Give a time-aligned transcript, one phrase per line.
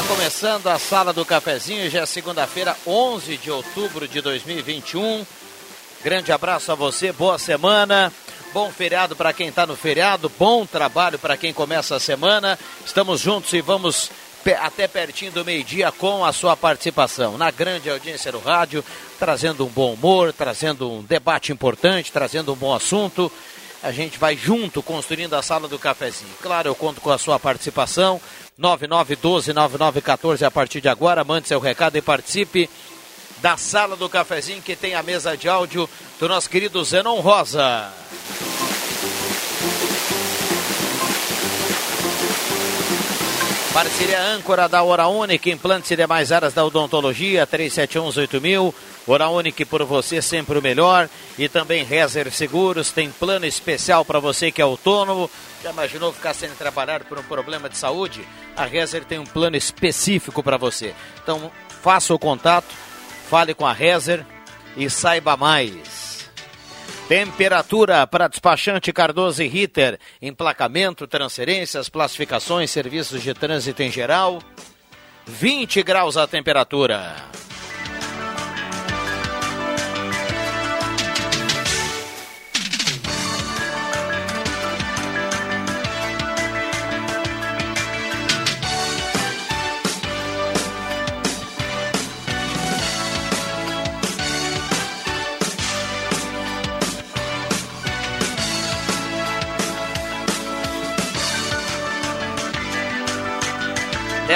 [0.00, 1.90] Está começando a Sala do Cafezinho.
[1.90, 5.26] Já é segunda-feira, 11 de outubro de 2021.
[6.02, 8.10] Grande abraço a você, boa semana.
[8.54, 12.58] Bom feriado para quem está no feriado, bom trabalho para quem começa a semana.
[12.84, 14.10] Estamos juntos e vamos
[14.62, 17.36] até pertinho do meio-dia com a sua participação.
[17.36, 18.82] Na grande audiência do rádio,
[19.18, 23.30] trazendo um bom humor, trazendo um debate importante, trazendo um bom assunto.
[23.82, 26.32] A gente vai junto construindo a sala do cafezinho.
[26.40, 28.18] Claro, eu conto com a sua participação.
[28.60, 31.24] 9912-9914 a partir de agora.
[31.24, 32.68] Mande seu recado e participe
[33.40, 37.90] da sala do cafezinho que tem a mesa de áudio do nosso querido Zenon Rosa.
[43.72, 48.74] Parceria âncora da Hora Única, implantes e demais áreas da odontologia, 3718000.
[49.18, 51.08] Única por você sempre o melhor.
[51.38, 55.30] E também Rezer Seguros, tem plano especial para você que é autônomo.
[55.62, 58.26] Já imaginou ficar sem trabalhar por um problema de saúde?
[58.56, 60.94] A Rezer tem um plano específico para você.
[61.22, 61.50] Então,
[61.82, 62.72] faça o contato,
[63.28, 64.24] fale com a Rezer
[64.76, 66.30] e saiba mais.
[67.08, 69.98] Temperatura para despachante Cardoso e Ritter.
[70.22, 74.40] Emplacamento, transferências, classificações, serviços de trânsito em geral.
[75.26, 77.16] 20 graus a temperatura.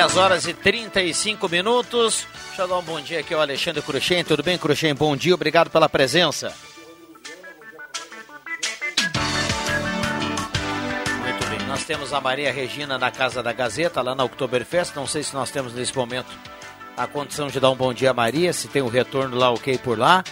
[0.05, 2.27] Dez horas e 35 minutos.
[2.49, 4.23] Deixa eu dar um bom dia aqui ao Alexandre Cruxem.
[4.23, 4.95] Tudo bem, Cruxem?
[4.95, 6.55] Bom dia, obrigado pela presença.
[11.23, 11.67] Muito bem.
[11.67, 14.95] Nós temos a Maria Regina na Casa da Gazeta, lá na Oktoberfest.
[14.95, 16.39] Não sei se nós temos nesse momento
[16.99, 19.79] a condição de dar um bom dia a Maria, se tem o retorno lá ok
[19.79, 20.23] por lá.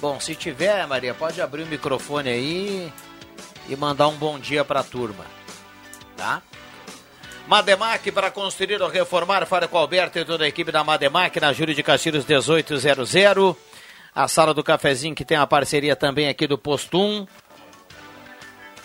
[0.00, 2.90] Bom, se tiver, Maria, pode abrir o microfone aí
[3.68, 5.26] e mandar um bom dia para a turma.
[6.16, 6.40] Tá?
[7.46, 11.38] Mademac para construir ou reformar, fale com o Alberto e toda a equipe da Mademac
[11.38, 13.14] na Júlio de Castilhos 1800.
[14.12, 17.26] A sala do cafezinho que tem a parceria também aqui do Posto 1.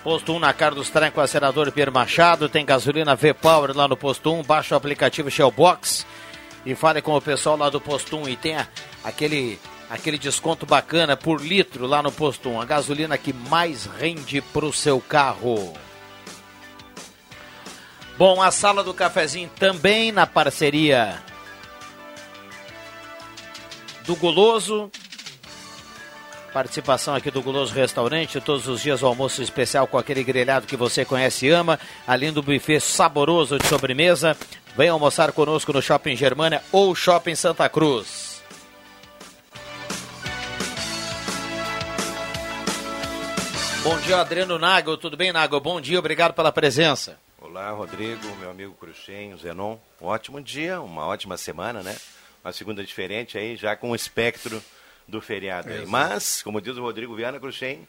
[0.04, 2.48] Posto 1 na Carlos Trem com a senador Pierre Machado.
[2.48, 4.44] Tem gasolina V-Power lá no Posto 1.
[4.44, 6.06] Baixa o aplicativo Shellbox
[6.64, 8.70] e fale com o pessoal lá do Posto 1 e tenha
[9.04, 12.62] aquele, aquele desconto bacana por litro lá no Posto 1.
[12.62, 15.74] A gasolina que mais rende para o seu carro.
[18.18, 21.22] Bom, a sala do cafezinho também na parceria
[24.06, 24.92] do Guloso.
[26.54, 30.76] Participação aqui do Guloso Restaurante, todos os dias o almoço especial com aquele grelhado que
[30.76, 34.36] você conhece e ama, além do buffet saboroso de sobremesa.
[34.76, 38.44] Venha almoçar conosco no Shopping Germânia ou Shopping Santa Cruz.
[43.84, 44.98] Bom dia, Adriano Nago.
[44.98, 45.60] Tudo bem, Nago?
[45.60, 47.18] Bom dia, obrigado pela presença.
[47.42, 49.78] Olá, Rodrigo, meu amigo Cruxem, Zenon.
[50.00, 51.96] Um ótimo dia, uma ótima semana, né?
[52.44, 54.64] Uma segunda diferente aí, já com o espectro
[55.08, 55.86] do feriado aí.
[55.88, 57.88] Mas, como diz o Rodrigo Viana Cruxem,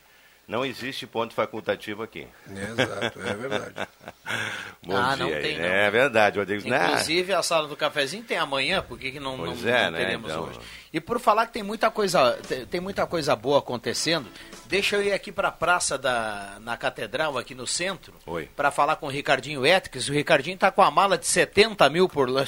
[0.49, 2.27] não existe ponto facultativo aqui.
[2.51, 3.89] Exato, é verdade.
[4.83, 5.65] Bom Ah, dia não tem, não.
[5.67, 6.69] É verdade, Rodrigo.
[6.69, 6.85] Né?
[6.87, 9.91] Inclusive, a sala do cafezinho tem amanhã, por que que não, não, Pois é, não
[9.93, 10.45] né, teremos então.
[10.45, 10.61] hoje?
[10.93, 12.39] E por falar que tem muita coisa,
[12.71, 14.29] tem, muita coisa boa acontecendo,
[14.67, 18.13] deixa eu ir aqui para a praça da na catedral aqui no centro,
[18.55, 20.11] para falar com o Ricardinho Etques.
[20.11, 22.45] O Ricardinho tá com a mala de 70 mil por lá.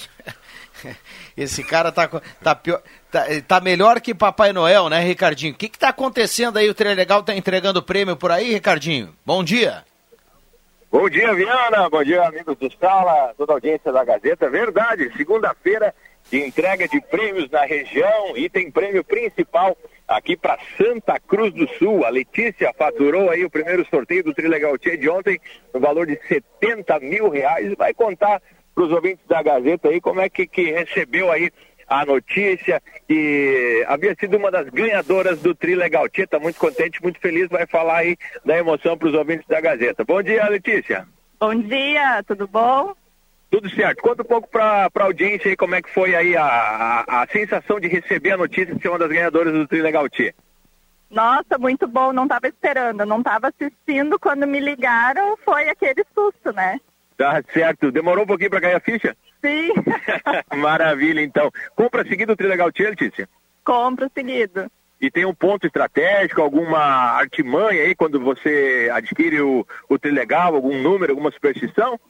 [1.34, 2.06] Esse cara tá,
[2.42, 5.54] tá, pior, tá, tá melhor que Papai Noel, né, Ricardinho?
[5.54, 6.68] O que que tá acontecendo aí?
[6.68, 9.16] O Trilegal tá entregando prêmio por aí, Ricardinho?
[9.24, 9.84] Bom dia.
[10.92, 11.88] Bom dia, Viana.
[11.88, 14.50] Bom dia, amigos do Sala, toda a audiência da Gazeta.
[14.50, 15.94] Verdade, segunda-feira
[16.30, 19.76] de entrega de prêmios na região e tem prêmio principal
[20.06, 22.04] aqui para Santa Cruz do Sul.
[22.04, 25.40] A Letícia faturou aí o primeiro sorteio do Trilegal Tia de ontem
[25.72, 28.42] no valor de 70 mil reais vai contar
[28.74, 31.50] para os ouvintes da Gazeta aí como é que, que recebeu aí
[31.86, 36.24] a notícia que havia sido uma das ganhadoras do Trilegal Tia.
[36.24, 40.04] Está muito contente, muito feliz, vai falar aí da emoção para os ouvintes da Gazeta.
[40.04, 41.06] Bom dia, Letícia.
[41.38, 42.94] Bom dia, tudo bom?
[43.54, 44.02] Tudo certo.
[44.02, 47.26] Conta um pouco para a audiência aí como é que foi aí a, a, a,
[47.28, 50.34] sensação de receber a notícia de ser uma das ganhadoras do Trilegal Tia.
[51.08, 52.12] Nossa, muito bom.
[52.12, 54.18] Não estava esperando, não estava assistindo.
[54.18, 56.80] Quando me ligaram, foi aquele susto, né?
[57.16, 57.92] Tá certo.
[57.92, 59.16] Demorou um pouquinho para ganhar a ficha?
[59.40, 59.72] Sim.
[60.60, 61.48] Maravilha, então.
[61.76, 63.28] Compra seguido o Trilegal Tia, Letícia?
[63.62, 64.68] Compra seguido.
[65.00, 70.82] E tem um ponto estratégico, alguma artimanha aí quando você adquire o, o Trilegal, algum
[70.82, 72.00] número, alguma superstição?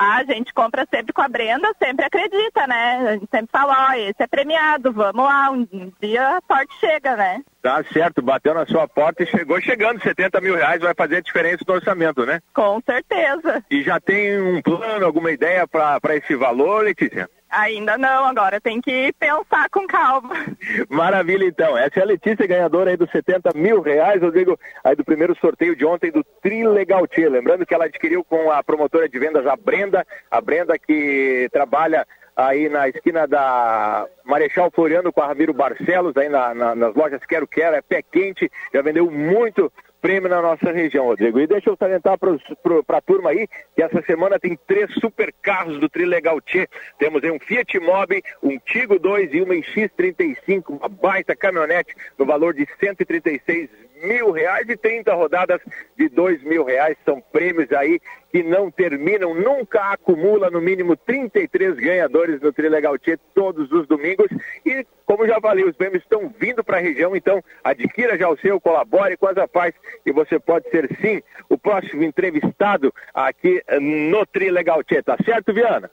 [0.00, 3.04] A gente compra sempre com a Brenda, sempre acredita, né?
[3.06, 7.16] A gente sempre fala, ó, esse é premiado, vamos lá, um dia a sorte chega,
[7.16, 7.42] né?
[7.60, 11.62] Tá certo, bateu na sua porta e chegou chegando, 70 mil reais vai fazer diferença
[11.68, 12.40] no orçamento, né?
[12.54, 13.62] Com certeza.
[13.70, 17.28] E já tem um plano, alguma ideia para esse valor, Letícia?
[17.50, 20.34] Ainda não, agora tem que pensar com calma.
[20.88, 21.76] Maravilha, então.
[21.76, 25.74] Essa é a Letícia, ganhadora aí dos 70 mil reais, Rodrigo, aí do primeiro sorteio
[25.74, 27.28] de ontem do Trilegal Tia.
[27.28, 32.06] Lembrando que ela adquiriu com a promotora de vendas, a Brenda, a Brenda que trabalha
[32.36, 37.24] aí na esquina da Marechal Floriano com a Ramiro Barcelos, aí na, na, nas lojas
[37.26, 41.40] Quero Quero, é pé quente, já vendeu muito prêmio na nossa região, Rodrigo.
[41.40, 45.78] E deixa eu salientar para a turma aí que essa semana tem três super carros
[45.78, 46.68] do Trilegal Tchê.
[46.98, 52.24] Temos aí um Fiat Mobi, um Tigo 2 e uma X35, uma baita caminhonete no
[52.24, 53.68] valor de 136
[54.02, 55.60] mil reais e 30 rodadas
[55.96, 56.96] de dois mil reais.
[57.04, 58.00] São prêmios aí
[58.32, 64.28] que não terminam, nunca acumula no mínimo 33 ganhadores no Trilegal Tchê todos os domingos.
[64.64, 68.38] E, como já falei, os prêmios estão vindo para a região, então adquira já o
[68.38, 69.74] seu, colabore com as APAS
[70.06, 75.02] e você pode ser sim o próximo entrevistado aqui no Trilegal Tchê.
[75.02, 75.90] Tá certo, Viana?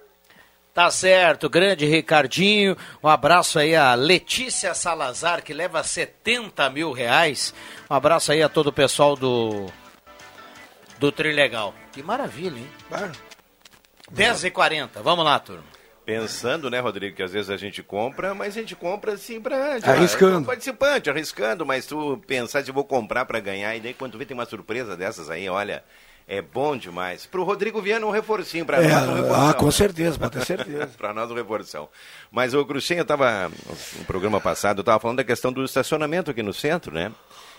[0.77, 2.77] Tá certo, grande Ricardinho.
[3.03, 7.51] Um abraço aí a Letícia Salazar, que leva 70 mil reais.
[7.89, 9.65] Um abraço aí a todo o pessoal do,
[10.99, 11.73] do Trilegal.
[11.91, 12.69] Que maravilha, hein?
[12.91, 13.11] Ah,
[14.13, 15.63] 10h40, vamos lá, turma.
[16.05, 19.79] Pensando, né, Rodrigo, que às vezes a gente compra, mas a gente compra assim pra.
[19.83, 20.45] Arriscando.
[20.45, 24.27] Participante, arriscando, mas tu pensar se vou comprar para ganhar, e daí quando tu vê
[24.27, 25.83] tem uma surpresa dessas aí, olha.
[26.27, 27.25] É bom demais.
[27.25, 29.07] Para o Rodrigo Viana, um reforcinho para é, nós.
[29.07, 29.49] Um reforção.
[29.49, 30.87] Ah, com certeza, pode ter certeza.
[30.97, 31.87] para nós, um reforção.
[32.29, 33.49] Mas o Cruxem, eu estava,
[33.97, 37.13] no programa passado, eu estava falando da questão do estacionamento aqui no centro, né?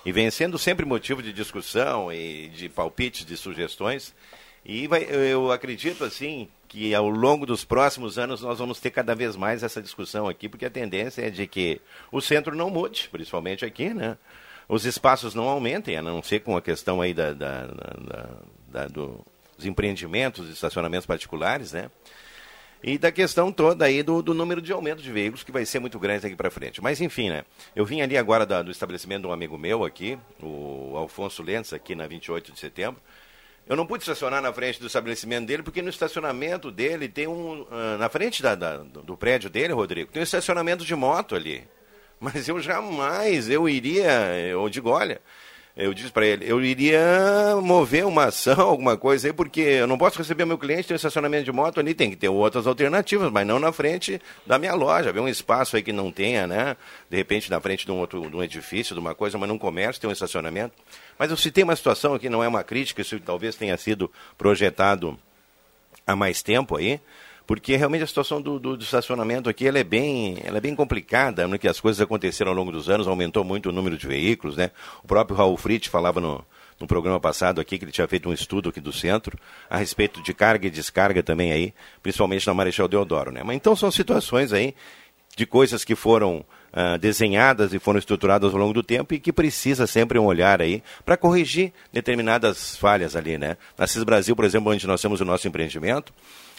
[0.04, 4.14] E vem sendo sempre motivo de discussão e de palpites, de sugestões.
[4.62, 9.14] E vai, eu acredito, assim, que ao longo dos próximos anos nós vamos ter cada
[9.14, 11.80] vez mais essa discussão aqui, porque a tendência é de que
[12.12, 14.18] o centro não mude, principalmente aqui, né?
[14.68, 18.28] Os espaços não aumentem, a não ser com a questão aí da, da, da
[18.68, 19.24] da, do,
[19.56, 21.90] dos empreendimentos, estacionamentos particulares, né?
[22.80, 25.80] E da questão toda aí do, do, número de aumento de veículos, que vai ser
[25.80, 26.80] muito grande daqui para frente.
[26.80, 27.44] Mas enfim, né?
[27.74, 31.72] Eu vim ali agora da, do estabelecimento de um amigo meu aqui, o Alfonso Lentz,
[31.72, 33.00] aqui na 28 de setembro.
[33.66, 37.62] Eu não pude estacionar na frente do estabelecimento dele, porque no estacionamento dele tem um.
[37.62, 41.66] Uh, na frente da, da, do prédio dele, Rodrigo, tem um estacionamento de moto ali.
[42.20, 44.10] Mas eu jamais, eu iria,
[44.50, 45.20] eu digo, olha,
[45.76, 49.96] eu disse para ele, eu iria mover uma ação, alguma coisa aí, porque eu não
[49.96, 53.30] posso receber meu cliente, tem um estacionamento de moto ali, tem que ter outras alternativas,
[53.30, 55.10] mas não na frente da minha loja.
[55.10, 56.76] Haver um espaço aí que não tenha, né?
[57.08, 59.56] De repente, na frente de um outro de um edifício, de uma coisa, mas num
[59.56, 60.74] comércio tem um estacionamento.
[61.16, 65.16] Mas eu citei uma situação aqui, não é uma crítica, isso talvez tenha sido projetado
[66.04, 67.00] há mais tempo aí
[67.48, 70.76] porque realmente a situação do, do, do, estacionamento aqui ela é, bem, ela é bem
[70.76, 74.06] complicada, né, que as coisas aconteceram ao longo dos anos, aumentou muito o número de
[74.06, 74.70] veículos, né?
[75.02, 76.44] O próprio Raul Fritz falava no,
[76.78, 79.38] no programa passado aqui, que ele tinha feito um estudo aqui do centro,
[79.70, 83.42] a respeito de carga e descarga também aí, principalmente na Marechal Deodoro, né?
[83.42, 84.74] Mas então são situações aí
[85.34, 89.32] de coisas que foram uh, desenhadas e foram estruturadas ao longo do tempo e que
[89.32, 93.56] precisa sempre um olhar aí para corrigir determinadas falhas ali, né?
[93.78, 96.12] Na CIS Brasil, por exemplo, onde nós temos o nosso empreendimento,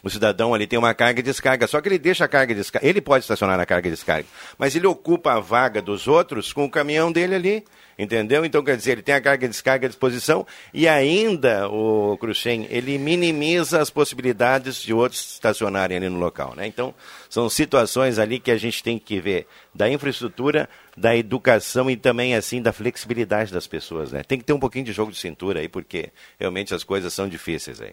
[0.04, 2.56] o cidadão ali tem uma carga e descarga, só que ele deixa a carga e
[2.56, 2.88] descarga.
[2.88, 4.26] Ele pode estacionar na carga e descarga,
[4.58, 7.66] mas ele ocupa a vaga dos outros com o caminhão dele ali.
[8.00, 8.46] Entendeu?
[8.46, 12.66] Então, quer dizer, ele tem a carga e descarga à disposição e ainda, o Cruxem,
[12.70, 16.54] ele minimiza as possibilidades de outros estacionarem ali no local.
[16.56, 16.66] Né?
[16.66, 16.96] Então,
[17.30, 22.36] são situações ali que a gente tem que ver da infraestrutura, da educação e também,
[22.36, 24.14] assim, da flexibilidade das pessoas.
[24.14, 24.24] Né?
[24.24, 27.28] Tem que ter um pouquinho de jogo de cintura aí, porque realmente as coisas são
[27.28, 27.92] difíceis aí.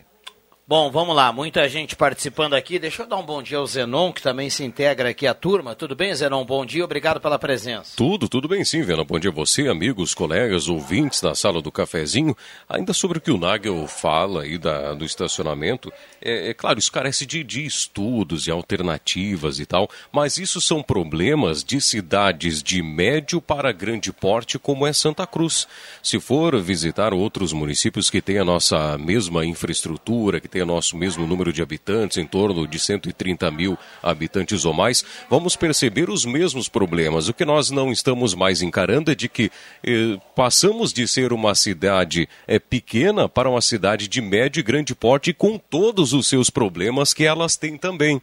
[0.69, 2.77] Bom, vamos lá, muita gente participando aqui.
[2.77, 5.77] Deixa eu dar um bom dia ao Zenon, que também se integra aqui à turma.
[5.77, 6.45] Tudo bem, Zenon?
[6.45, 7.93] Bom dia, obrigado pela presença.
[7.95, 9.05] Tudo, tudo bem sim, Vena.
[9.05, 12.37] Bom dia a você, amigos, colegas, ouvintes da sala do cafezinho.
[12.69, 16.91] Ainda sobre o que o Nagel fala aí da, do estacionamento, é, é claro, isso
[16.91, 22.83] carece de, de estudos e alternativas e tal, mas isso são problemas de cidades de
[22.83, 25.69] médio para grande porte, como é Santa Cruz.
[26.03, 30.97] Se for visitar outros municípios que têm a nossa mesma infraestrutura, que tem o nosso
[30.97, 36.25] mesmo número de habitantes, em torno de 130 mil habitantes ou mais, vamos perceber os
[36.25, 37.29] mesmos problemas.
[37.29, 39.51] O que nós não estamos mais encarando é de que
[39.85, 44.95] eh, passamos de ser uma cidade eh, pequena para uma cidade de médio e grande
[44.95, 48.23] porte, com todos os seus problemas que elas têm também.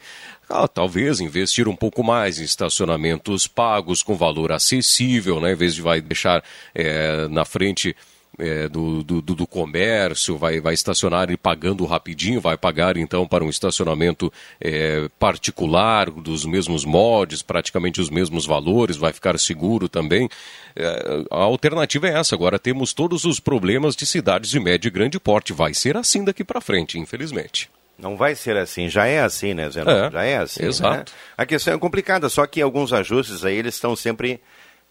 [0.50, 5.76] Ah, talvez investir um pouco mais em estacionamentos pagos com valor acessível, né, em vez
[5.76, 7.96] de vai deixar eh, na frente
[8.40, 13.44] é, do, do, do, comércio, vai, vai estacionar e pagando rapidinho, vai pagar então para
[13.44, 20.30] um estacionamento é, particular, dos mesmos mods, praticamente os mesmos valores, vai ficar seguro também.
[20.76, 22.36] É, a alternativa é essa.
[22.36, 25.54] Agora temos todos os problemas de cidades de médio e grande porte.
[25.54, 27.70] Vai ser assim daqui para frente, infelizmente.
[27.98, 29.82] Não vai ser assim, já é assim, né, Zé?
[29.82, 30.66] É, já é assim.
[30.66, 31.12] Exato.
[31.12, 31.18] Né?
[31.38, 34.42] A questão é complicada, só que alguns ajustes aí eles estão sempre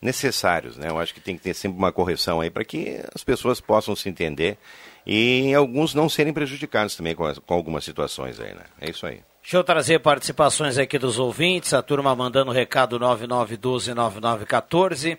[0.02, 0.90] necessários, né?
[0.90, 3.94] Eu acho que tem que ter sempre uma correção aí para que as pessoas possam
[3.94, 4.58] se entender
[5.06, 8.64] e alguns não serem prejudicados também com, com algumas situações aí, né?
[8.80, 9.20] É isso aí.
[9.40, 15.18] Deixa eu trazer participações aqui dos ouvintes, a turma mandando recado 99129914.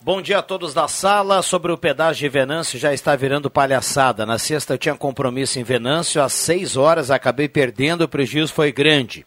[0.00, 1.40] Bom dia a todos da sala.
[1.40, 4.26] Sobre o pedágio de Venâncio, já está virando palhaçada.
[4.26, 8.70] Na sexta eu tinha compromisso em Venâncio, às 6 horas acabei perdendo, o prejuízo foi
[8.70, 9.24] grande.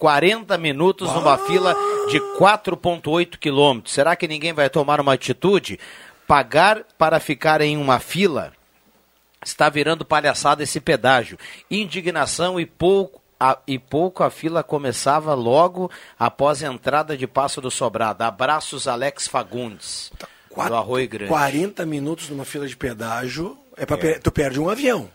[0.00, 1.76] 40 minutos numa fila
[2.08, 3.92] de 4,8 quilômetros.
[3.92, 5.78] Será que ninguém vai tomar uma atitude?
[6.26, 8.54] Pagar para ficar em uma fila?
[9.44, 11.38] Está virando palhaçada esse pedágio.
[11.70, 13.20] Indignação e pouco.
[13.42, 18.22] A, e pouco a fila começava logo após a entrada de Passo do Sobrado.
[18.22, 20.12] Abraços, Alex Fagundes,
[20.50, 21.30] Quatro, do Arroio Grande.
[21.30, 24.18] 40 minutos numa fila de pedágio, é, pra, é.
[24.18, 25.08] tu perde um avião.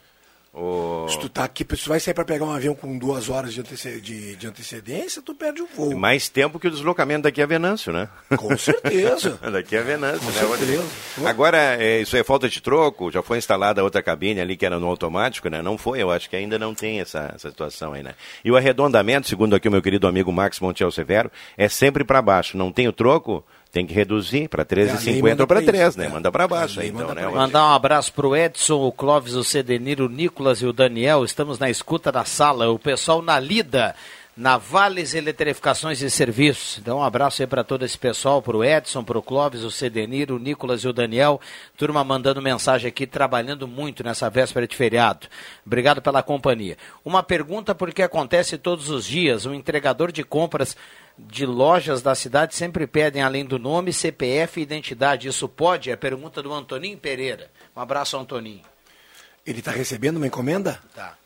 [1.05, 1.09] O...
[1.09, 3.53] Se tu tá aqui, se tu vai sair para pegar um avião com duas horas
[3.53, 4.01] de, anteced...
[4.01, 5.97] de, de, antecedência, tu perde o voo.
[5.97, 8.09] Mais tempo que o deslocamento daqui a Venâncio, né?
[8.35, 9.39] Com certeza.
[9.51, 10.57] daqui a Venâncio, com né?
[10.57, 11.29] Certeza.
[11.29, 13.11] Agora, é, isso é falta de troco?
[13.11, 15.61] Já foi instalada outra cabine ali que era no automático, né?
[15.61, 18.15] Não foi, eu acho que ainda não tem essa, essa situação aí, né?
[18.43, 22.21] E o arredondamento, segundo aqui o meu querido amigo Max Montiel Severo, é sempre para
[22.21, 22.57] baixo.
[22.57, 23.45] Não tem o troco,
[23.75, 26.05] tem que reduzir para 13,50 ou para 3, né?
[26.05, 26.07] É.
[26.07, 27.27] Manda para baixo aí, então, né?
[27.27, 31.25] Mandar um abraço para o Edson, o Clóvis, o Cedeniro, o Nicolas e o Daniel.
[31.25, 32.71] Estamos na escuta da sala.
[32.71, 33.93] O pessoal na lida.
[34.37, 36.77] Na Vales Eletrificações e Serviços.
[36.77, 39.71] Então, um abraço aí para todo esse pessoal, para o Edson, para o Clóvis, o
[39.71, 41.39] Cedenir, o Nicolas e o Daniel.
[41.77, 45.27] Turma mandando mensagem aqui, trabalhando muito nessa véspera de feriado.
[45.65, 46.77] Obrigado pela companhia.
[47.03, 49.45] Uma pergunta, porque acontece todos os dias.
[49.45, 50.75] Um entregador de compras
[51.17, 55.27] de lojas da cidade sempre pedem, além do nome, CPF e identidade.
[55.27, 55.89] Isso pode?
[55.89, 57.49] É a pergunta do Antoninho Pereira.
[57.75, 58.63] Um abraço, Antoninho.
[59.45, 60.79] Ele está recebendo uma encomenda?
[60.93, 61.17] Tá.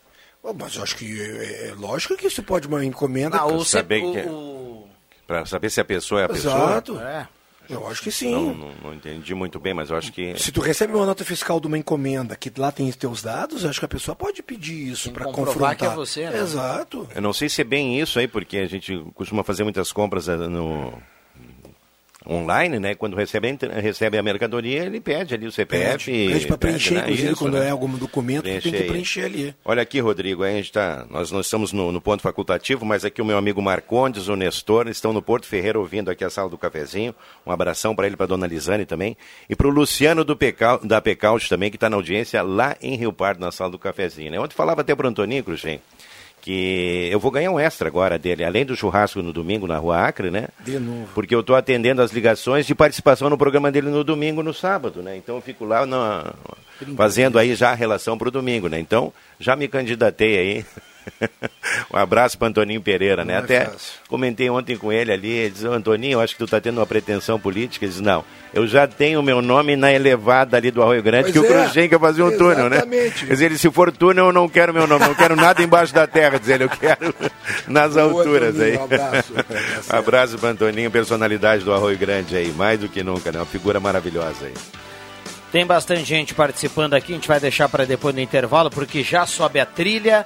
[0.43, 3.38] Oh, mas eu acho que é, é, lógico que isso pode uma encomenda.
[3.38, 4.88] Ah, para saber, o,
[5.27, 5.46] o...
[5.46, 6.36] saber se a pessoa é a Exato.
[6.36, 6.69] pessoa.
[6.72, 7.00] Exato.
[7.00, 7.38] É.
[7.70, 8.32] Eu acho que sim.
[8.32, 10.38] Não, não, não, entendi muito bem, mas eu acho que.
[10.40, 13.64] Se tu recebe uma nota fiscal de uma encomenda que lá tem os teus dados,
[13.64, 15.76] eu acho que a pessoa pode pedir isso para confrontar.
[15.76, 16.40] que é você, né?
[16.40, 17.08] Exato.
[17.14, 20.28] Eu não sei se é bem isso aí, porque a gente costuma fazer muitas compras
[20.28, 20.94] eh, no
[22.28, 22.96] online, né?
[22.96, 26.12] Quando recebe, recebe a mercadoria, ele pede ali o CPF.
[26.12, 27.02] Pede, pede para preencher, né?
[27.02, 27.68] inclusive, Isso, quando né?
[27.68, 29.56] é algum documento, tem que preencher ali.
[29.64, 33.22] Olha aqui, Rodrigo, a gente tá, nós não estamos no, no, ponto facultativo, mas aqui
[33.22, 36.58] o meu amigo Marcondes, o Nestor, estão no Porto Ferreira ouvindo aqui a sala do
[36.58, 37.16] cafezinho.
[37.46, 39.16] Um abração para ele, para dona Lisane também.
[39.50, 42.96] E para o Luciano do Pecal, da Pecaute também, que está na audiência lá em
[42.96, 44.32] Rio Pardo, na sala do cafezinho.
[44.32, 44.40] Né?
[44.40, 45.80] Ontem falava até para o Antoninho, Cruxem
[46.41, 50.08] que eu vou ganhar um extra agora dele, além do churrasco no domingo na Rua
[50.08, 50.48] Acre, né?
[50.63, 51.10] De novo.
[51.13, 55.01] Porque eu estou atendendo as ligações de participação no programa dele no domingo no sábado,
[55.01, 55.17] né?
[55.17, 55.86] Então eu fico lá
[56.96, 58.79] fazendo aí já a relação para o domingo, né?
[58.79, 60.65] Então já me candidatei aí
[61.94, 63.34] um abraço para Antoninho Pereira, né?
[63.34, 63.94] É Até fácil.
[64.08, 66.86] comentei ontem com ele ali, ele disse, Antoninho, eu acho que tu está tendo uma
[66.86, 67.86] pretensão política.
[67.86, 68.24] Ele disse, não,
[68.54, 71.89] eu já tenho meu nome na elevada ali do Arroio Grande, pois que é, o
[71.89, 72.82] quer fazer um túnel, né?
[73.28, 76.08] Diz ele, se for túnel, eu não quero meu nome, não quero nada embaixo da
[76.08, 77.13] terra, diz ele, eu quero
[77.68, 78.78] nas Boa, alturas Antoninho, aí.
[78.78, 79.34] Um abraço.
[79.94, 83.39] um abraço para Antoninho, personalidade do Arroio Grande aí, mais do que nunca, né?
[83.39, 84.54] Uma figura maravilhosa aí.
[85.51, 89.25] Tem bastante gente participando aqui, a gente vai deixar para depois no intervalo, porque já
[89.25, 90.25] sobe a trilha.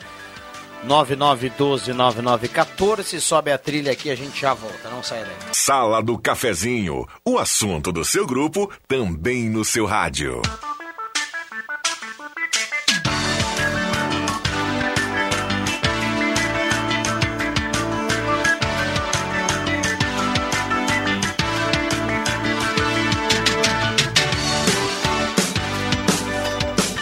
[0.88, 3.20] 99129914.
[3.20, 4.90] Sobe a trilha aqui, a gente já volta.
[4.90, 5.34] Não sai daí.
[5.52, 7.06] Sala do Cafezinho.
[7.26, 10.42] O assunto do seu grupo também no seu rádio.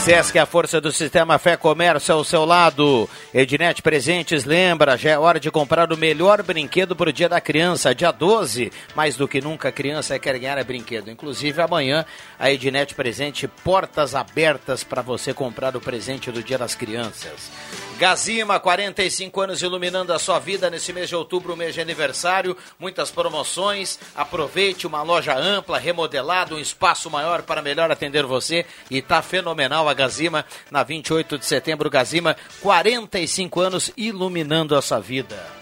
[0.00, 3.06] Sesc, a força do sistema Fé Comércio ao seu lado.
[3.34, 7.38] Ednet Presentes lembra, já é hora de comprar o melhor brinquedo para o Dia da
[7.38, 8.72] Criança, dia 12.
[8.94, 11.10] Mais do que nunca, a criança quer ganhar é brinquedo.
[11.10, 12.06] Inclusive, amanhã,
[12.38, 17.50] a Ednet Presente, portas abertas para você comprar o presente do Dia das Crianças.
[17.98, 22.56] Gazima, 45 anos iluminando a sua vida nesse mês de outubro, mês de aniversário.
[22.78, 23.98] Muitas promoções.
[24.16, 28.64] Aproveite uma loja ampla, remodelada, um espaço maior para melhor atender você.
[28.90, 31.90] E tá fenomenal Gazima na 28 de setembro.
[31.90, 35.60] Gazima, 45 anos iluminando a sua vida.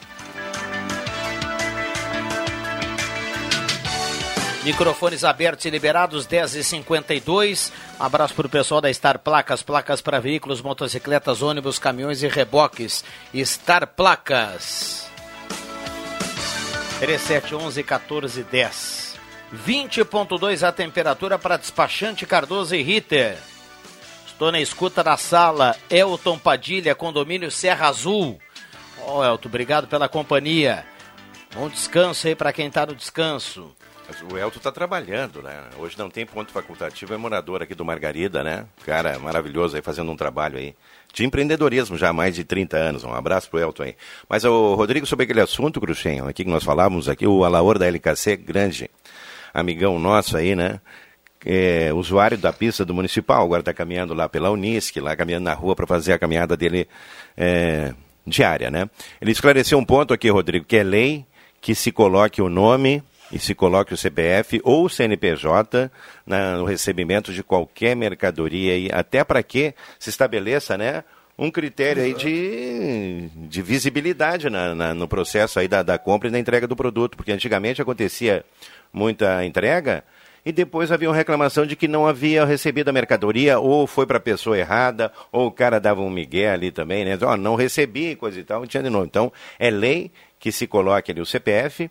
[4.64, 9.62] Microfones abertos e liberados, 10 e 52 Um abraço para o pessoal da Star Placas,
[9.62, 13.02] placas para veículos, motocicletas, ônibus, caminhões e reboques.
[13.34, 15.08] Star Placas.
[16.98, 19.18] 3711 1410.
[19.54, 23.38] 20.2 a temperatura para despachante Cardoso e Ritter.
[24.38, 25.74] Estou na escuta da sala.
[25.90, 28.38] Elton Padilha, condomínio Serra Azul.
[29.00, 30.86] Ó, oh, Elton, obrigado pela companhia.
[31.52, 33.74] Bom descanso aí para quem está no descanso.
[34.06, 35.64] Mas o Elton está trabalhando, né?
[35.76, 38.66] Hoje não tem ponto facultativo, é morador aqui do Margarida, né?
[38.86, 40.72] Cara maravilhoso aí fazendo um trabalho aí
[41.12, 43.02] de empreendedorismo já há mais de 30 anos.
[43.02, 43.96] Um abraço pro Elton aí.
[44.28, 47.88] Mas o Rodrigo, sobre aquele assunto, Cruxem, aqui que nós falávamos aqui, o Alaor da
[47.88, 48.88] LKC, grande
[49.52, 50.80] amigão nosso aí, né?
[51.46, 55.54] É, usuário da pista do municipal, agora está caminhando lá pela Unisc, lá caminhando na
[55.54, 56.88] rua para fazer a caminhada dele
[57.36, 57.94] é,
[58.26, 58.90] diária, né?
[59.20, 61.24] Ele esclareceu um ponto aqui, Rodrigo, que é lei
[61.60, 65.90] que se coloque o nome e se coloque o CPF ou o CNPJ
[66.26, 71.04] na, no recebimento de qualquer mercadoria, e até para que se estabeleça né,
[71.38, 76.32] um critério aí de, de visibilidade na, na, no processo aí da, da compra e
[76.32, 78.44] da entrega do produto, porque antigamente acontecia
[78.92, 80.02] muita entrega
[80.48, 84.16] e depois havia uma reclamação de que não havia recebido a mercadoria, ou foi para
[84.16, 87.18] a pessoa errada, ou o cara dava um migué ali também, né?
[87.20, 89.04] Oh, não recebi, coisa e tal, e tinha de novo.
[89.04, 91.90] Então, é lei que se coloque ali o CPF,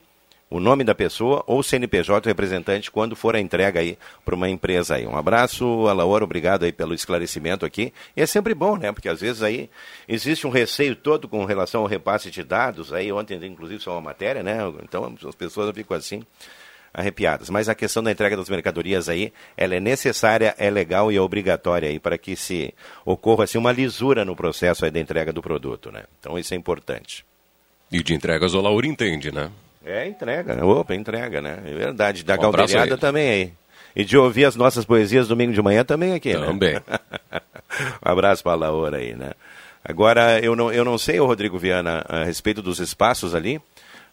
[0.50, 4.96] o nome da pessoa ou CNPJ representante quando for a entrega aí para uma empresa
[4.96, 5.06] aí.
[5.06, 7.94] Um abraço, Alaor, obrigado aí pelo esclarecimento aqui.
[8.16, 8.92] E é sempre bom, né?
[8.92, 9.70] Porque às vezes aí
[10.08, 12.92] existe um receio todo com relação ao repasse de dados.
[12.92, 14.58] Aí ontem, inclusive, só uma matéria, né?
[14.82, 16.24] Então as pessoas ficam assim
[16.98, 17.50] arrepiadas.
[17.50, 21.22] Mas a questão da entrega das mercadorias aí, ela é necessária, é legal e é
[21.22, 22.74] obrigatória aí para que se
[23.06, 26.04] ocorra assim uma lisura no processo aí da entrega do produto, né?
[26.20, 27.24] Então isso é importante.
[27.92, 29.52] E de entregas o Lauro entende, né?
[29.86, 30.64] É, entrega, né?
[30.64, 31.60] Opa, entrega, né?
[31.66, 32.24] É verdade.
[32.24, 33.54] Da um também aí.
[33.96, 36.74] E de ouvir as nossas poesias domingo de manhã também aqui, também.
[36.74, 36.80] né?
[36.82, 37.40] Também.
[38.06, 39.32] um abraço para a Laura aí, né?
[39.84, 43.62] Agora, eu não, eu não sei, Rodrigo Viana, a respeito dos espaços ali.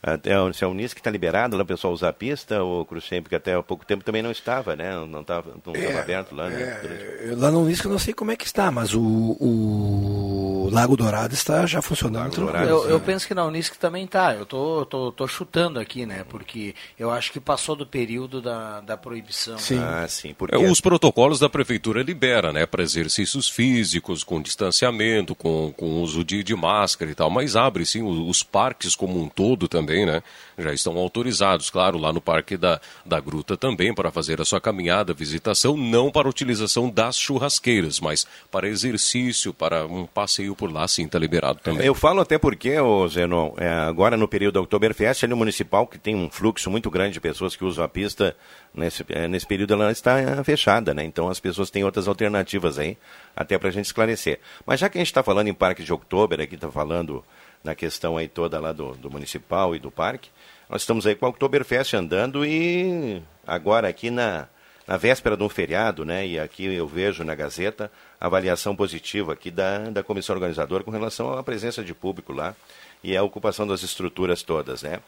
[0.07, 3.37] Até, se a Unisc está liberado lá o pessoal usar a pista, ou Cruxem, porque
[3.37, 4.95] até há pouco tempo também não estava, né?
[5.07, 6.51] Não estava não é, aberto lá.
[6.51, 6.61] Né?
[6.61, 10.95] É, lá no Unisc eu não sei como é que está, mas o, o Lago
[10.95, 12.37] Dourado está já funcionando.
[12.37, 14.35] Dourado, eu, eu, penso que na Unisc também está.
[14.35, 16.23] Eu tô, tô, tô, chutando aqui, né?
[16.29, 19.57] Porque eu acho que passou do período da, da proibição.
[19.57, 19.79] Sim.
[19.79, 20.35] Ah, sim.
[20.35, 20.55] Porque...
[20.55, 22.67] É, os protocolos da prefeitura libera, né?
[22.67, 27.87] Para exercícios físicos, com distanciamento, com, com uso de, de máscara e tal, mas abre
[27.87, 30.23] sim os, os parques como um todo também também, né?
[30.59, 34.61] Já estão autorizados, claro, lá no Parque da, da Gruta também para fazer a sua
[34.61, 40.87] caminhada, visitação, não para utilização das churrasqueiras, mas para exercício, para um passeio por lá,
[40.87, 41.85] sim, está liberado também.
[41.85, 45.87] Eu falo até porque, ô Zenon, é, agora no período da Oktoberfest, ali no municipal,
[45.87, 48.37] que tem um fluxo muito grande de pessoas que usam a pista,
[48.73, 51.05] nesse, é, nesse período ela está é, fechada, né?
[51.05, 52.97] Então as pessoas têm outras alternativas aí,
[53.35, 54.39] até para a gente esclarecer.
[54.65, 57.25] Mas já que a gente está falando em Parque de Oktober, aqui está falando
[57.65, 60.29] na questão aí toda lá do, do municipal e do parque.
[60.69, 64.47] Nós estamos aí com a Oktoberfest andando e agora aqui na,
[64.87, 66.27] na véspera de um feriado, né?
[66.27, 71.33] E aqui eu vejo na Gazeta avaliação positiva aqui da, da comissão organizadora com relação
[71.33, 72.55] à presença de público lá
[73.03, 75.01] e a ocupação das estruturas todas, né?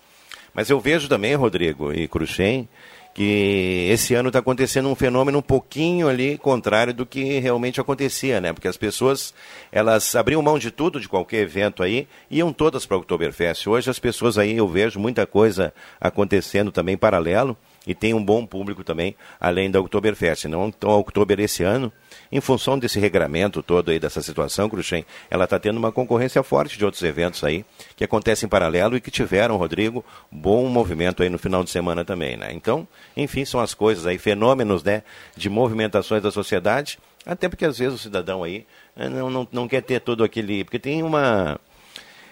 [0.57, 2.67] Mas eu vejo também, Rodrigo e Cruxem,
[3.13, 8.41] que esse ano está acontecendo um fenômeno um pouquinho ali contrário do que realmente acontecia,
[8.41, 8.55] né?
[8.55, 9.35] Porque as pessoas,
[9.71, 13.67] elas abriam mão de tudo, de qualquer evento aí, iam todas para o Oktoberfest.
[13.67, 17.55] Hoje as pessoas aí, eu vejo muita coisa acontecendo também paralelo,
[17.87, 20.47] e tem um bom público também, além da Oktoberfest.
[20.47, 21.93] Não, então, a Oktober esse ano,
[22.33, 26.77] em função desse regramento todo aí, dessa situação, Cruxem, ela está tendo uma concorrência forte
[26.77, 31.29] de outros eventos aí, que acontecem em paralelo e que tiveram, Rodrigo, bom movimento aí
[31.29, 32.53] no final de semana também, né?
[32.53, 35.03] Então, enfim, são as coisas aí, fenômenos, né,
[35.37, 39.69] de movimentações da sociedade, até porque às vezes o cidadão aí eh, não, não, não
[39.69, 40.65] quer ter todo aquele...
[40.65, 41.59] Porque tem uma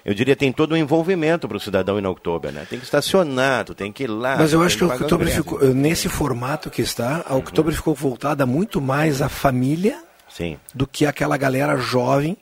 [0.05, 2.67] eu diria, tem todo um envolvimento para o cidadão ir no outubro, né?
[2.69, 4.37] Tem que estacionar, tu tem que ir lá.
[4.37, 7.37] Mas eu acho que, que o outubro ficou, nesse formato que está, a uhum.
[7.37, 7.77] outubro uhum.
[7.77, 10.59] ficou voltada muito mais à família Sim.
[10.75, 12.37] do que aquela galera jovem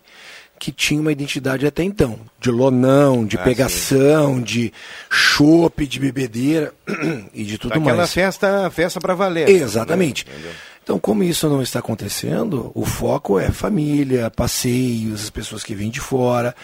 [0.58, 4.42] que tinha uma identidade até então, de lonão, de ah, pegação, sim.
[4.42, 4.72] de
[5.10, 6.72] chope, de bebedeira
[7.34, 8.10] e de tudo Aquela mais.
[8.10, 9.48] Aquela festa, festa para valer.
[9.48, 10.24] Exatamente.
[10.24, 10.52] Né?
[10.82, 15.90] Então, como isso não está acontecendo, o foco é família, passeios, as pessoas que vêm
[15.90, 16.54] de fora.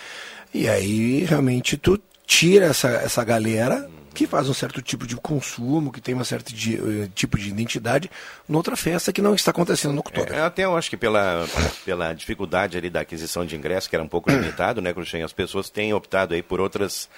[0.52, 5.92] E aí realmente tu tira essa, essa galera que faz um certo tipo de consumo,
[5.92, 8.10] que tem um certo de, uh, tipo de identidade,
[8.48, 10.34] noutra festa que não está acontecendo no Oktober.
[10.34, 11.46] É, até eu acho que pela,
[11.84, 15.22] pela dificuldade ali da aquisição de ingresso, que era um pouco limitado, né, Cruxem?
[15.22, 17.08] As pessoas têm optado aí por outras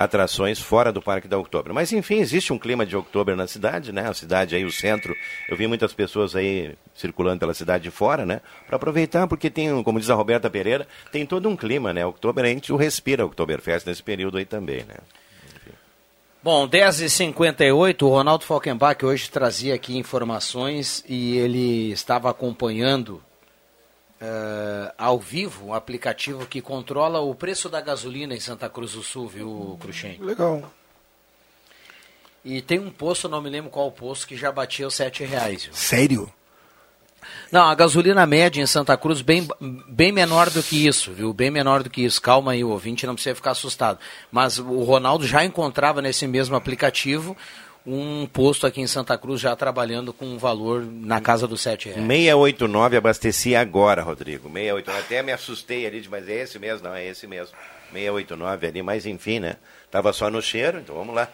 [0.00, 1.74] atrações fora do Parque da Outubro.
[1.74, 4.08] Mas enfim, existe um clima de outubro na cidade, né?
[4.08, 5.14] A cidade aí, o centro,
[5.46, 8.40] eu vi muitas pessoas aí circulando pela cidade de fora, né?
[8.66, 12.06] Para aproveitar, porque tem, como diz a Roberta Pereira, tem todo um clima, né?
[12.06, 14.96] Outubro, a gente o respira Oktoberfest nesse período aí também, né?
[16.42, 23.22] Bom, 10h58, o Ronaldo Falkenbach hoje trazia aqui informações e ele estava acompanhando
[24.20, 29.02] uh, ao vivo um aplicativo que controla o preço da gasolina em Santa Cruz do
[29.02, 30.18] Sul, viu, Cruxem?
[30.20, 30.70] Legal.
[32.44, 35.64] E tem um posto, não me lembro qual posto, que já batia os sete reais.
[35.64, 35.74] Viu?
[35.74, 36.32] Sério?
[37.52, 39.46] Não, a gasolina média em Santa Cruz bem,
[39.88, 41.34] bem menor do que isso, viu?
[41.34, 42.20] Bem menor do que isso.
[42.20, 43.98] Calma aí, o ouvinte não precisa ficar assustado.
[44.32, 47.36] Mas o Ronaldo já encontrava nesse mesmo aplicativo
[47.86, 51.88] um posto aqui em Santa Cruz já trabalhando com um valor na casa dos sete
[51.88, 52.06] reais.
[52.06, 54.48] 689 abasteci agora, Rodrigo.
[54.48, 54.98] 689.
[54.98, 56.88] Até me assustei ali, mas é esse mesmo?
[56.88, 57.56] Não, é esse mesmo.
[57.92, 59.56] 689 ali, mas enfim, né?
[59.90, 61.28] Tava só no cheiro, então vamos lá.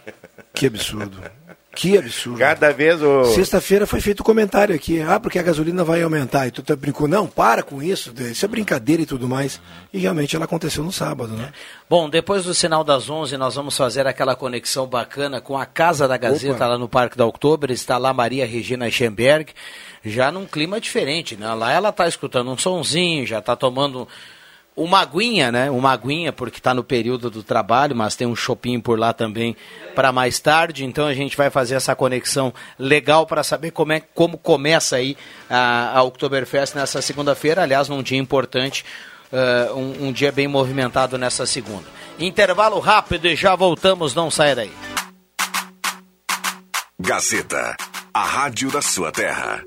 [0.54, 1.20] Que absurdo.
[1.77, 2.39] Que absurdo.
[2.39, 3.25] Cada vez o.
[3.27, 5.03] Sexta-feira foi feito um comentário aqui.
[5.03, 6.47] Ah, porque a gasolina vai aumentar.
[6.47, 7.09] E tu tá brincando.
[7.09, 8.12] Não, para com isso.
[8.19, 9.61] Isso é brincadeira e tudo mais.
[9.93, 11.53] E realmente ela aconteceu no sábado, né?
[11.89, 16.09] Bom, depois do sinal das 11, nós vamos fazer aquela conexão bacana com a Casa
[16.09, 16.67] da Gazeta Opa.
[16.69, 17.71] lá no Parque da Outubro.
[17.71, 19.53] Está lá Maria Regina Schemberg,
[20.03, 21.53] já num clima diferente, né?
[21.53, 24.09] Lá ela está escutando um sonzinho, já está tomando
[24.77, 25.71] uma aguinha, né?
[25.71, 29.57] Uma aguinha, porque está no período do trabalho, mas tem um shopping por lá também
[29.95, 30.85] para mais tarde.
[30.85, 35.17] Então a gente vai fazer essa conexão legal para saber como, é, como começa aí
[35.49, 37.62] a, a Oktoberfest nessa segunda-feira.
[37.62, 38.85] Aliás, num dia importante,
[39.33, 41.87] uh, um, um dia bem movimentado nessa segunda.
[42.19, 44.73] Intervalo rápido e já voltamos, não saia daí.
[46.99, 47.77] Gazeta,
[48.12, 49.62] a rádio da sua terra.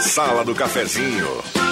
[0.00, 1.65] Sala do Cafezinho.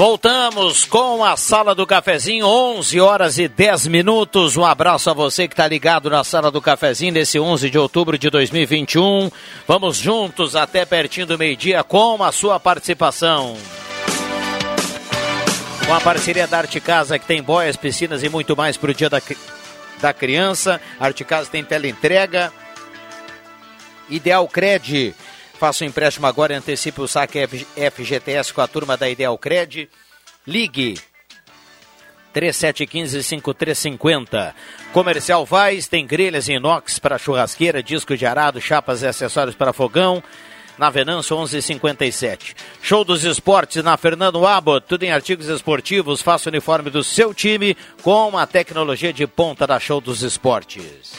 [0.00, 4.56] Voltamos com a Sala do Cafezinho, 11 horas e 10 minutos.
[4.56, 8.16] Um abraço a você que está ligado na Sala do Cafezinho nesse 11 de outubro
[8.16, 9.30] de 2021.
[9.68, 13.58] Vamos juntos até pertinho do meio-dia com a sua participação.
[15.86, 18.94] Com a parceria da Arte Casa, que tem boias, piscinas e muito mais para o
[18.94, 19.20] Dia da,
[20.00, 20.80] da Criança.
[20.98, 22.50] Arte Casa tem tela entrega.
[24.08, 25.14] Ideal Cred
[25.60, 29.36] Faça o um empréstimo agora e antecipe o saque FGTS com a turma da Ideal
[29.36, 29.90] Cred.
[30.46, 30.98] Ligue
[32.34, 34.54] 3715-5350.
[34.94, 40.22] Comercial Vaz tem grelhas inox para churrasqueira, disco de arado, chapas e acessórios para fogão.
[40.78, 42.56] na Venâncio 1157.
[42.80, 47.34] Show dos Esportes na Fernando Abbott, tudo em artigos esportivos, faça o uniforme do seu
[47.34, 51.12] time com a tecnologia de ponta da Show dos Esportes.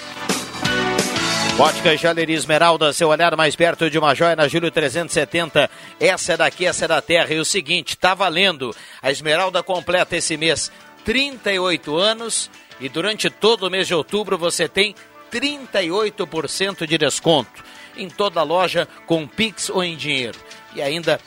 [1.60, 5.70] Ótica Jaleria Esmeralda, seu olhar mais perto de uma joia na Júlio 370.
[6.00, 7.34] Essa é daqui, essa é da terra.
[7.34, 8.76] E o seguinte, tá valendo.
[9.02, 10.72] A Esmeralda completa esse mês
[11.06, 14.96] 38 anos e durante todo o mês de outubro você tem
[15.32, 17.64] 38% de desconto
[17.96, 20.40] em toda a loja com Pix ou em dinheiro.
[20.74, 21.20] E ainda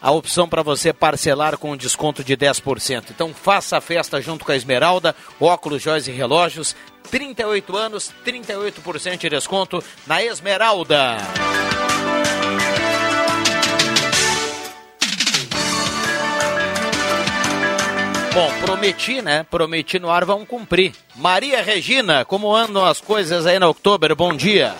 [0.00, 3.04] a opção para você parcelar com um desconto de 10%.
[3.10, 6.74] Então faça a festa junto com a Esmeralda, óculos, joias e relógios.
[7.10, 11.18] 38 anos, 38% de desconto na Esmeralda.
[18.34, 19.44] Bom, prometi, né?
[19.50, 20.94] Prometi no ar, vamos cumprir.
[21.14, 24.16] Maria Regina, como andam as coisas aí na outubro?
[24.16, 24.74] Bom dia.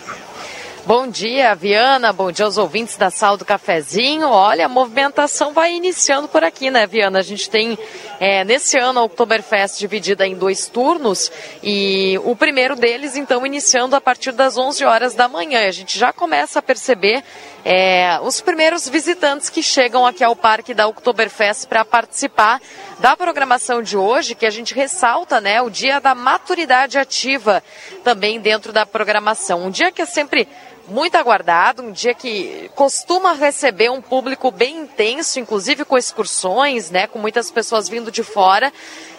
[0.85, 2.11] Bom dia, Viana.
[2.11, 4.27] Bom dia aos ouvintes da Sal do Cafezinho.
[4.27, 7.19] Olha, a movimentação vai iniciando por aqui, né, Viana?
[7.19, 7.79] A gente tem
[8.19, 11.31] é, nesse ano a Oktoberfest dividida em dois turnos
[11.63, 15.65] e o primeiro deles, então, iniciando a partir das 11 horas da manhã.
[15.65, 17.23] A gente já começa a perceber
[17.63, 22.61] é, os primeiros visitantes que chegam aqui ao Parque da Oktoberfest para participar
[22.99, 27.63] da programação de hoje, que a gente ressalta, né, o dia da maturidade ativa
[28.03, 29.65] também dentro da programação.
[29.65, 30.45] Um dia que é sempre
[30.87, 37.07] muito aguardado, um dia que costuma receber um público bem intenso, inclusive com excursões, né,
[37.07, 38.71] com muitas pessoas vindo de fora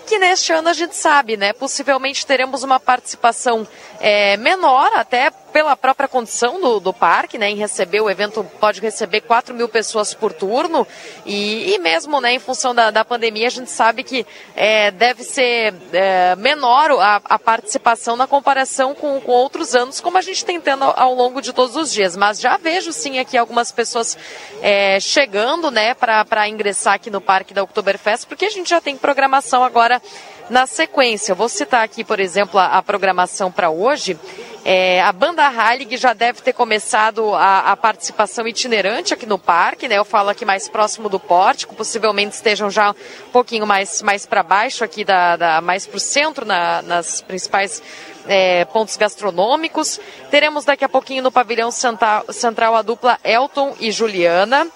[0.06, 1.52] que neste ano a gente sabe, né?
[1.52, 3.66] Possivelmente teremos uma participação
[3.98, 7.48] é, menor, até pela própria condição do, do parque, né?
[7.48, 10.84] Em receber, o evento pode receber 4 mil pessoas por turno
[11.24, 15.22] e, e mesmo, né, em função da, da pandemia, a gente sabe que é, deve
[15.22, 20.44] ser é, menor a, a, participação na comparação com, com, outros anos, como a gente
[20.44, 22.16] tem tendo ao, ao, longo de todos os dias.
[22.16, 24.18] Mas já vejo, sim, aqui algumas pessoas
[24.60, 28.96] é, chegando, né, para ingressar aqui no parque da Oktoberfest, porque a gente já tem
[28.96, 30.02] programação agora
[30.50, 31.32] na sequência.
[31.32, 34.18] Eu vou citar aqui, por exemplo, a, a programação para hoje.
[34.66, 39.86] É, a banda Heilig já deve ter começado a, a, participação itinerante aqui no parque,
[39.86, 39.98] né?
[39.98, 44.42] Eu falo aqui mais próximo do pórtico, possivelmente estejam já um pouquinho mais, mais para
[44.42, 47.82] baixo aqui, da, da mais para o centro, na, nas principais
[48.26, 50.00] é, pontos gastronômicos.
[50.30, 54.66] Teremos daqui a pouquinho no pavilhão central, central a dupla Elton e Juliana.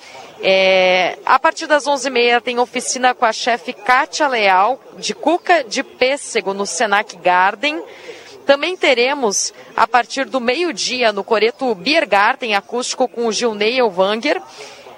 [0.43, 5.83] É, a partir das 11h30 tem oficina com a chefe Kátia Leal, de Cuca de
[5.83, 7.83] Pêssego, no Senac Garden.
[8.49, 14.41] Também teremos, a partir do meio-dia, no Coreto Biergarten, acústico com o Gilney Elvanger.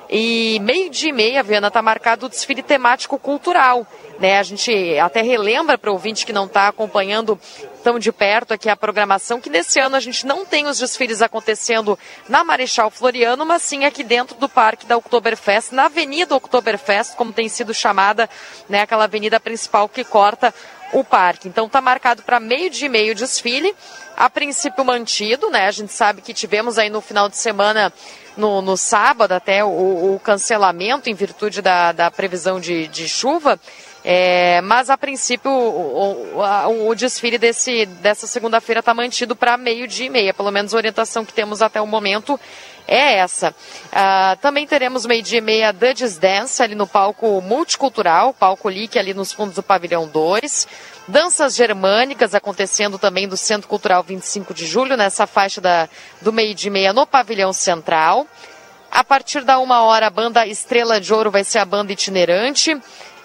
[0.09, 3.85] E meio-dia e meia, Viana, está marcado o desfile temático cultural.
[4.21, 4.39] Né?
[4.39, 7.37] A gente até relembra para o ouvinte que não está acompanhando
[7.83, 11.21] tão de perto aqui a programação, que nesse ano a gente não tem os desfiles
[11.21, 17.17] acontecendo na Marechal Floriano, mas sim aqui dentro do parque da Oktoberfest, na Avenida Oktoberfest,
[17.17, 18.31] como tem sido chamada,
[18.69, 20.55] né, aquela avenida principal que corta
[20.93, 21.49] o parque.
[21.49, 23.75] Então está marcado para meio dia e meio desfile,
[24.17, 25.67] a princípio mantido, né?
[25.67, 27.93] A gente sabe que tivemos aí no final de semana
[28.37, 29.69] no, no sábado até o,
[30.15, 33.59] o, cancelamento em virtude da, da previsão de, de chuva.
[34.03, 39.87] É, mas a princípio o, o, o desfile desse, dessa segunda-feira está mantido para meio
[39.87, 42.41] dia e meia, pelo menos a orientação que temos até o momento
[42.91, 43.55] é essa.
[43.93, 48.99] Ah, também teremos meio dia e meia Dudges Dance ali no palco multicultural, palco Lick
[48.99, 50.67] ali nos fundos do pavilhão 2.
[51.07, 55.89] Danças germânicas acontecendo também do Centro Cultural 25 de Julho, nessa faixa da,
[56.21, 58.27] do meio de meia no pavilhão central.
[58.91, 62.77] A partir da uma hora, a banda Estrela de Ouro vai ser a banda itinerante.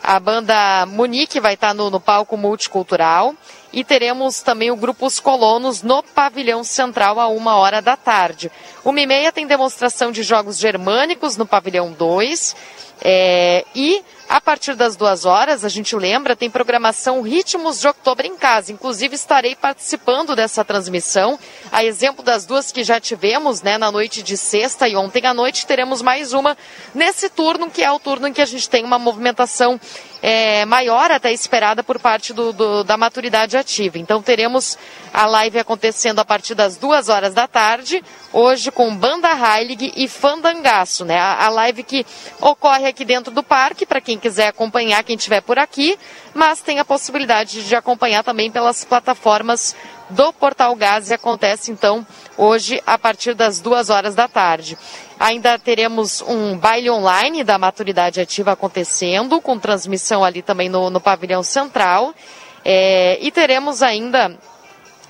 [0.04, 3.34] A banda Munique vai estar no, no palco multicultural.
[3.76, 8.50] E teremos também o grupo Os Colonos no pavilhão central a uma hora da tarde.
[8.86, 12.56] Uma e meia tem demonstração de jogos germânicos no pavilhão 2.
[13.02, 18.26] É, e a partir das duas horas, a gente lembra, tem programação Ritmos de Outubro
[18.26, 18.72] em Casa.
[18.72, 21.38] Inclusive, estarei participando dessa transmissão.
[21.72, 25.34] A exemplo das duas que já tivemos, né, na noite de sexta e ontem à
[25.34, 26.58] noite, teremos mais uma
[26.94, 29.80] nesse turno, que é o turno em que a gente tem uma movimentação
[30.24, 34.00] é, maior até esperada por parte do, do, da maturidade ativa.
[34.00, 34.76] Então, teremos
[35.14, 40.08] a live acontecendo a partir das duas horas da tarde, hoje com Banda Heilig e
[40.08, 41.20] Fandangaço, né?
[41.20, 42.06] A, a live que
[42.42, 45.98] ocorre aqui dentro do parque, para quem quiser acompanhar, quem estiver por aqui,
[46.34, 49.76] mas tem a possibilidade de acompanhar também pelas plataformas
[50.10, 52.06] do Portal Gás e acontece então
[52.38, 54.78] hoje a partir das duas horas da tarde.
[55.20, 61.00] Ainda teremos um baile online da maturidade ativa acontecendo, com transmissão ali também no, no
[61.00, 62.14] pavilhão central.
[62.64, 64.38] É, e teremos ainda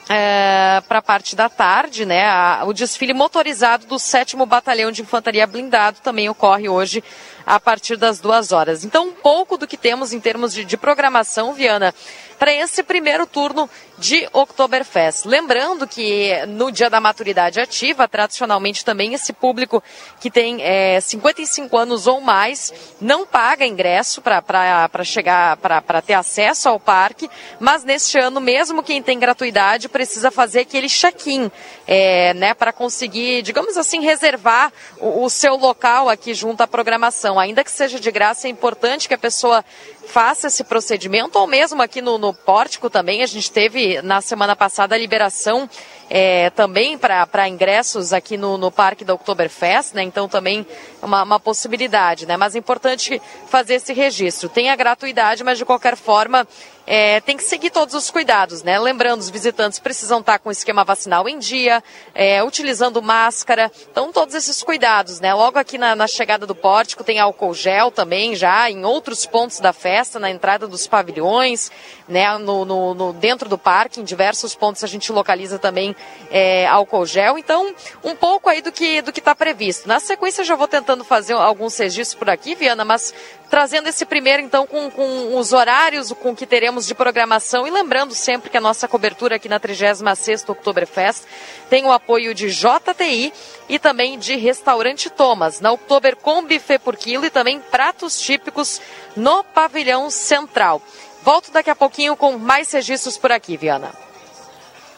[0.10, 2.26] é, para a parte da tarde, né?
[2.26, 7.04] A, o desfile motorizado do 7 Batalhão de Infantaria Blindado também ocorre hoje
[7.45, 8.84] a partir das duas horas.
[8.84, 11.93] Então, um pouco do que temos em termos de, de programação, Viana,
[12.38, 15.26] para esse primeiro turno de Oktoberfest.
[15.26, 19.82] Lembrando que no dia da maturidade ativa, tradicionalmente também esse público
[20.19, 26.67] que tem é, 55 anos ou mais não paga ingresso para chegar, para ter acesso
[26.67, 31.50] ao parque, mas neste ano, mesmo quem tem gratuidade, precisa fazer aquele check-in,
[31.88, 37.39] é, né, para conseguir, digamos assim, reservar o, o seu local aqui junto à programação.
[37.39, 39.63] Ainda que seja de graça, é importante que a pessoa
[40.08, 44.56] faça esse procedimento, ou mesmo aqui no, no pórtico também, a gente teve na semana
[44.56, 45.70] passada a liberação
[46.10, 50.04] é, também para ingressos aqui no, no Parque da Oktoberfest, né?
[50.04, 50.65] Então também
[51.06, 52.36] uma, uma possibilidade, né?
[52.38, 54.50] Mas é importante fazer esse registro.
[54.50, 56.48] Tem a gratuidade, mas de qualquer forma
[56.88, 58.78] é, tem que seguir todos os cuidados, né?
[58.78, 64.12] Lembrando, os visitantes precisam estar com o esquema vacinal em dia, é, utilizando máscara, então
[64.12, 65.34] todos esses cuidados, né?
[65.34, 69.60] Logo aqui na, na, chegada do pórtico tem álcool gel também, já em outros pontos
[69.60, 71.72] da festa, na entrada dos pavilhões,
[72.08, 72.38] né?
[72.38, 75.96] No, no, no dentro do parque, em diversos pontos a gente localiza também
[76.30, 79.88] é, álcool gel, então um pouco aí do que do que está previsto.
[79.88, 83.13] Na sequência já vou tentando fazer alguns registros por aqui, Viana, mas
[83.50, 88.13] trazendo esse primeiro então com, com os horários com que teremos de programação e lembrando
[88.13, 91.24] sempre que a nossa cobertura aqui na 36ª Oktoberfest
[91.70, 93.34] tem o apoio de JTI
[93.68, 98.82] e também de Restaurante Thomas, na Oktober com buffet por quilo e também pratos típicos
[99.15, 100.82] no pavilhão central.
[101.25, 103.91] Volto daqui a pouquinho com mais registros por aqui, Viana.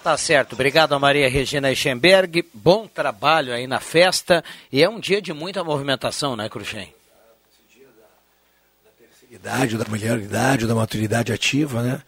[0.03, 4.99] Tá certo, obrigado a Maria Regina Eschenberg, bom trabalho aí na festa e é um
[4.99, 6.93] dia de muita movimentação, né, Cruxem?
[9.31, 12.01] idade, da maioridade, da maturidade ativa, né?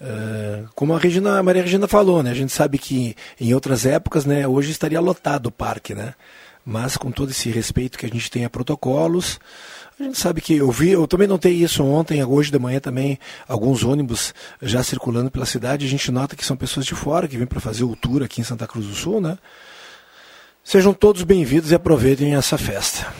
[0.00, 2.30] Uh, como a, Regina, a Maria Regina falou, né?
[2.30, 4.48] A gente sabe que em outras épocas, né?
[4.48, 6.14] Hoje estaria lotado o parque, né?
[6.64, 9.38] Mas com todo esse respeito que a gente tem a protocolos,
[10.00, 13.18] a gente sabe que eu vi, eu também notei isso ontem, hoje de manhã também,
[13.46, 14.32] alguns ônibus
[14.62, 15.84] já circulando pela cidade.
[15.84, 18.40] A gente nota que são pessoas de fora que vêm para fazer o tour aqui
[18.40, 19.36] em Santa Cruz do Sul, né?
[20.64, 23.12] Sejam todos bem-vindos e aproveitem essa festa.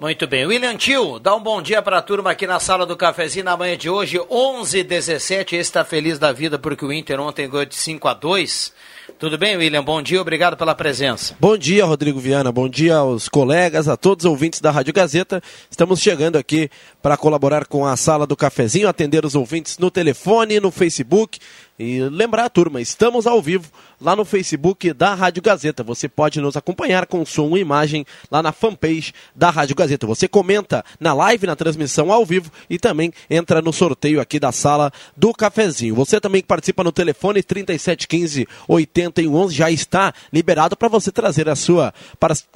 [0.00, 0.44] Muito bem.
[0.44, 3.56] William Tio, dá um bom dia para a turma aqui na sala do cafezinho na
[3.56, 7.64] manhã de hoje, 11 17 Esse está feliz da vida porque o Inter ontem ganhou
[7.64, 8.72] de 5 a 2
[9.18, 9.84] tudo bem, William?
[9.84, 11.36] Bom dia, obrigado pela presença.
[11.38, 12.50] Bom dia, Rodrigo Viana.
[12.50, 15.42] Bom dia aos colegas, a todos os ouvintes da Rádio Gazeta.
[15.70, 16.70] Estamos chegando aqui
[17.02, 21.38] para colaborar com a sala do cafezinho, atender os ouvintes no telefone, no Facebook.
[21.76, 23.68] E lembrar, turma, estamos ao vivo
[24.00, 25.82] lá no Facebook da Rádio Gazeta.
[25.82, 30.06] Você pode nos acompanhar com som e imagem lá na fanpage da Rádio Gazeta.
[30.06, 34.52] Você comenta na live, na transmissão ao vivo e também entra no sorteio aqui da
[34.52, 35.96] sala do cafezinho.
[35.96, 41.56] Você também que participa no telefone 3715 8111 já está liberado para você trazer a
[41.56, 41.92] sua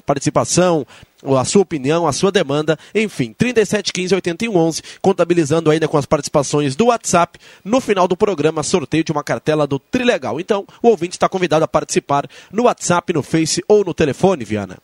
[0.07, 0.87] participação,
[1.25, 6.87] a sua opinião, a sua demanda, enfim, 3715 8111, contabilizando ainda com as participações do
[6.87, 10.39] WhatsApp, no final do programa, sorteio de uma cartela do Trilegal.
[10.41, 14.79] Então, o ouvinte está convidado a participar no WhatsApp, no Face ou no telefone, Viana.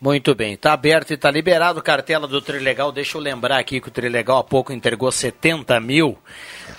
[0.00, 2.90] Muito bem, está aberto e está liberado cartela do Trilegal.
[2.90, 6.16] Deixa eu lembrar aqui que o Trilegal há pouco entregou 70 mil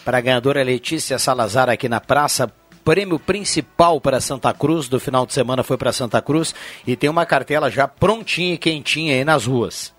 [0.04, 2.52] para a ganhadora Letícia Salazar aqui na praça
[2.84, 6.54] prêmio principal para Santa Cruz do final de semana foi para Santa Cruz
[6.86, 9.94] e tem uma cartela já prontinha e quentinha aí nas ruas.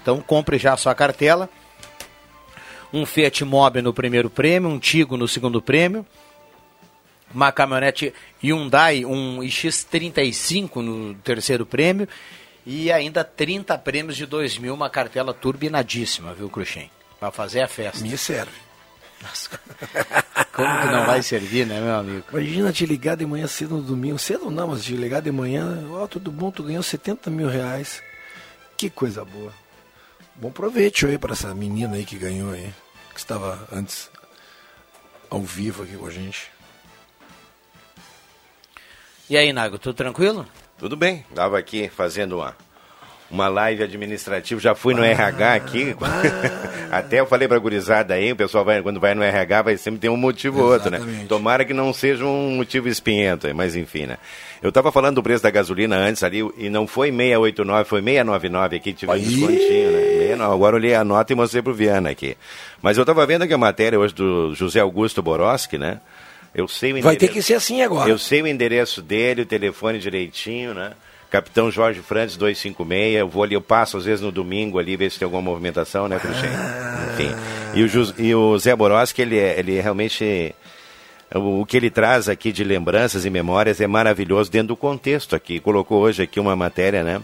[0.00, 1.48] Então compre já a sua cartela.
[2.92, 6.06] Um Fiat Mobi no primeiro prêmio, um Tigo no segundo prêmio,
[7.34, 12.08] uma caminhonete Hyundai, um X35 no terceiro prêmio
[12.64, 16.90] e ainda 30 prêmios de 2 mil, uma cartela turbinadíssima, viu, Cruxem?
[17.18, 18.02] Para fazer a festa.
[18.02, 18.52] Me serve.
[20.56, 22.24] Como que não vai servir, né, meu amigo?
[22.32, 24.18] Imagina te ligar de manhã cedo no domingo.
[24.18, 25.86] Cedo não, mas te ligar de manhã.
[25.90, 28.02] Ó, oh, tudo bom, tu ganhou 70 mil reais.
[28.74, 29.52] Que coisa boa.
[30.34, 32.72] Bom proveito aí para essa menina aí que ganhou aí.
[33.12, 34.10] Que estava antes
[35.28, 36.50] ao vivo aqui com a gente.
[39.28, 40.46] E aí, Nago, tudo tranquilo?
[40.78, 41.26] Tudo bem.
[41.28, 42.56] Estava aqui fazendo uma
[43.30, 45.96] uma live administrativa, já fui no ah, RH aqui.
[46.00, 49.76] Ah, Até eu falei pra gurizada aí, o pessoal vai, quando vai no RH vai
[49.76, 51.00] sempre ter um motivo ou outro, né?
[51.28, 54.18] Tomara que não seja um motivo espinhento, mas enfim, né?
[54.62, 58.76] Eu estava falando do preço da gasolina antes ali, e não foi 689, foi 699
[58.76, 60.00] aqui, tive um descontinho, né?
[60.00, 62.36] 69, agora eu olhei a nota e mostrei pro Viana aqui.
[62.80, 66.00] Mas eu estava vendo aqui a matéria hoje do José Augusto Boroski, né?
[66.54, 68.08] Eu sei o endereço, Vai ter que ser assim agora.
[68.08, 70.92] Eu sei o endereço dele, o telefone direitinho, né?
[71.30, 73.16] Capitão Jorge Frantes 256.
[73.16, 76.08] Eu vou ali, eu passo às vezes no domingo ali, ver se tem alguma movimentação,
[76.08, 76.50] né, Cruxem?
[76.50, 77.08] Ah.
[77.12, 77.34] Enfim.
[77.74, 80.54] E o, e o Zé Boroski, ele é, ele é realmente
[81.34, 85.34] o, o que ele traz aqui de lembranças e memórias é maravilhoso dentro do contexto
[85.34, 85.60] aqui.
[85.60, 87.20] Colocou hoje aqui uma matéria, né?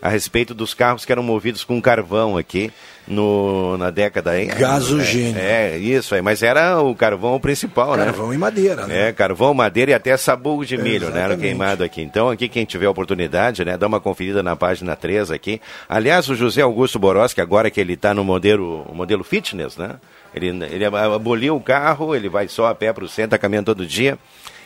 [0.00, 2.72] A respeito dos carros que eram movidos com carvão aqui
[3.06, 4.46] no, na década aí.
[4.46, 5.40] Gasogênio.
[5.40, 8.12] É, é, isso aí, mas era o carvão principal, carvão né?
[8.12, 9.08] Carvão e madeira, né?
[9.08, 11.22] É, carvão, madeira e até sabugo de milho, né?
[11.22, 12.02] Era queimado aqui.
[12.02, 15.60] Então, aqui quem tiver oportunidade, né, dá uma conferida na página 3 aqui.
[15.88, 19.96] Aliás, o José Augusto Boroski, agora que ele está no modelo, modelo fitness, né?
[20.34, 23.66] Ele, ele aboliu o carro, ele vai só a pé para o centro, tá caminhando
[23.66, 24.18] todo dia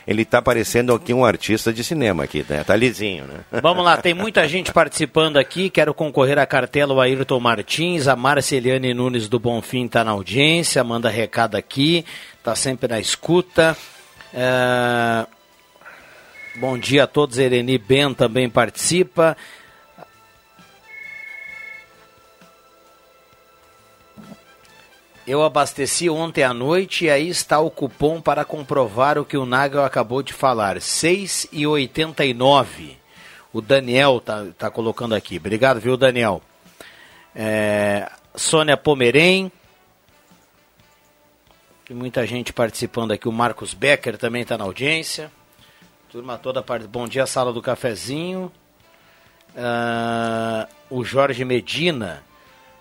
[0.07, 2.63] ele está parecendo aqui um artista de cinema aqui, né?
[2.63, 3.61] Tá lisinho, né?
[3.61, 5.69] Vamos lá, tem muita gente participando aqui.
[5.69, 10.83] Quero concorrer à cartela o Ayrton Martins, a Marceliane Nunes do Bonfim está na audiência,
[10.83, 12.05] manda recado aqui,
[12.37, 13.77] está sempre na escuta.
[14.33, 15.25] É...
[16.55, 19.37] Bom dia a todos, Ereni Ben também participa.
[25.25, 29.45] Eu abasteci ontem à noite e aí está o cupom para comprovar o que o
[29.45, 30.77] Nagel acabou de falar.
[30.77, 32.97] 6,89.
[33.53, 35.37] O Daniel tá, tá colocando aqui.
[35.37, 36.41] Obrigado, viu, Daniel?
[37.35, 39.51] É, Sônia Pomerém.
[41.85, 43.29] Tem muita gente participando aqui.
[43.29, 45.31] O Marcos Becker também está na audiência.
[46.11, 46.65] Turma toda.
[46.89, 48.51] Bom dia, sala do cafezinho.
[49.55, 52.23] Uh, o Jorge Medina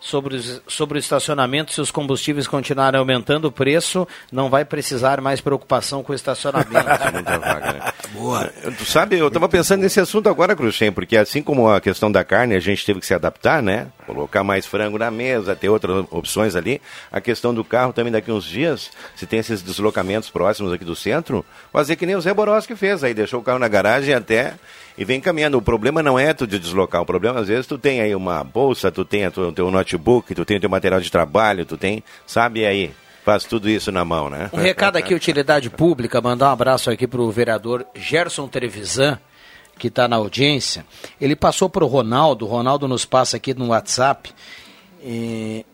[0.00, 5.40] sobre, sobre o estacionamento, se os combustíveis continuarem aumentando o preço, não vai precisar mais
[5.40, 6.72] preocupação com o estacionamento.
[7.12, 7.92] Muita vaga, né?
[8.12, 8.46] Boa.
[8.78, 12.24] Tu sabe, eu estava pensando nesse assunto agora, Cruxem, porque assim como a questão da
[12.24, 13.88] carne, a gente teve que se adaptar, né?
[14.06, 16.80] Colocar mais frango na mesa, ter outras opções ali.
[17.12, 20.96] A questão do carro também daqui uns dias, se tem esses deslocamentos próximos aqui do
[20.96, 24.54] centro, fazer que nem o Zé Boroschi fez aí, deixou o carro na garagem até
[25.00, 25.56] e vem caminhando.
[25.56, 28.44] O problema não é tu de deslocar, o problema às vezes tu tem aí uma
[28.44, 32.04] bolsa, tu tem o teu notebook, tu tem o teu material de trabalho, tu tem,
[32.26, 32.92] sabe aí,
[33.24, 34.50] faz tudo isso na mão, né?
[34.52, 39.18] Um recado aqui, utilidade pública, mandar um abraço aqui para o vereador Gerson Trevisan,
[39.78, 40.84] que está na audiência.
[41.18, 44.30] Ele passou para o Ronaldo, o Ronaldo nos passa aqui no WhatsApp.
[45.02, 45.64] E...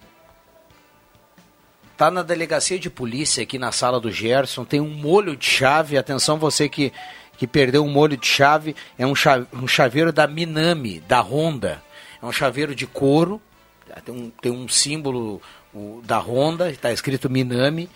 [1.97, 5.97] Tá na delegacia de polícia aqui na sala do Gerson, tem um molho de chave,
[5.97, 6.93] atenção você que
[7.37, 11.83] que perdeu um molho de chave, é um, chave, um chaveiro da Minami, da Honda.
[12.23, 13.41] É um chaveiro de couro,
[14.05, 15.41] tem um, tem um símbolo
[15.75, 17.89] o, da Honda, está escrito Minami.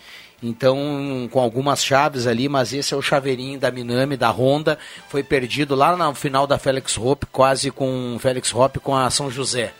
[0.43, 4.77] Então, com algumas chaves ali, mas esse é o chaveirinho da Minami, da Honda.
[5.07, 9.29] Foi perdido lá no final da Félix Hope, quase com Félix Hope com a São
[9.29, 9.71] José.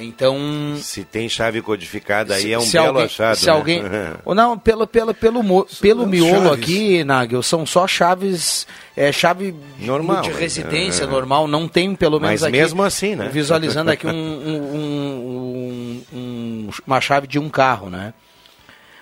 [0.00, 0.76] Então.
[0.76, 3.36] Se tem chave codificada aí, se, é um belo alguém, achado.
[3.36, 3.52] Se né?
[3.52, 3.82] alguém.
[4.24, 6.52] ou não, pelo, pelo, pelo, pelo miolo chaves.
[6.52, 8.66] aqui, Nagel, são só chaves.
[8.96, 11.06] É, chave normal, de residência é.
[11.06, 12.52] normal, não tem pelo menos Mas aqui.
[12.52, 13.28] mesmo assim, né?
[13.32, 18.12] Visualizando aqui um, um, um, uma chave de um carro, né?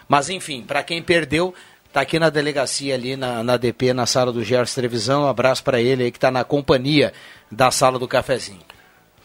[0.08, 1.54] Mas enfim, para quem perdeu,
[1.92, 5.24] tá aqui na delegacia ali na, na DP, na sala do Gerson Televisão.
[5.24, 7.12] Um abraço para ele aí que está na companhia
[7.50, 8.65] da sala do cafezinho.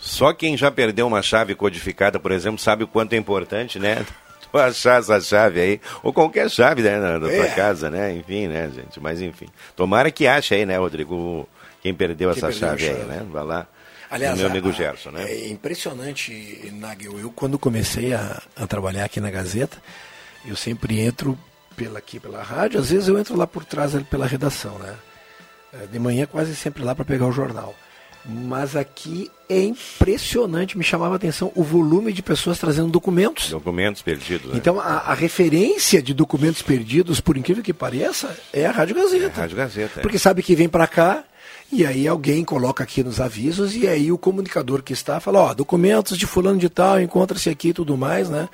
[0.02, 4.04] Só quem já perdeu uma chave codificada, por exemplo, sabe o quanto é importante, né?
[4.52, 7.56] Tu achar essa chave aí, ou qualquer chave, né, da tua é.
[7.56, 8.12] casa, né?
[8.12, 9.00] Enfim, né, gente?
[9.00, 9.46] Mas enfim.
[9.78, 11.48] Tomara que ache aí, né, Rodrigo,
[11.82, 13.26] quem perdeu quem essa perdeu chave, chave aí, né?
[13.32, 13.68] Vai lá.
[14.10, 15.24] Aliás, meu amigo Gerson, né?
[15.24, 17.18] É impressionante, Nagel.
[17.18, 19.78] Eu, quando comecei a, a trabalhar aqui na Gazeta,
[20.46, 21.40] eu sempre entro
[21.78, 24.96] pela, aqui pela rádio, às vezes eu entro lá por trás pela redação, né?
[25.72, 27.74] É, de manhã quase sempre lá para pegar o jornal.
[28.26, 33.50] Mas aqui é impressionante, me chamava a atenção o volume de pessoas trazendo documentos.
[33.50, 34.52] Documentos perdidos.
[34.52, 34.58] Né?
[34.58, 39.26] Então, a, a, referência de documentos perdidos, por incrível que pareça, é a Rádio Gazeta.
[39.26, 40.00] É a Rádio Gazeta.
[40.00, 40.02] É.
[40.02, 41.24] Porque sabe que vem para cá
[41.72, 45.54] e aí alguém coloca aqui nos avisos e aí o comunicador que está fala, ó,
[45.54, 48.50] documentos de fulano de tal, encontra-se aqui e tudo mais, né?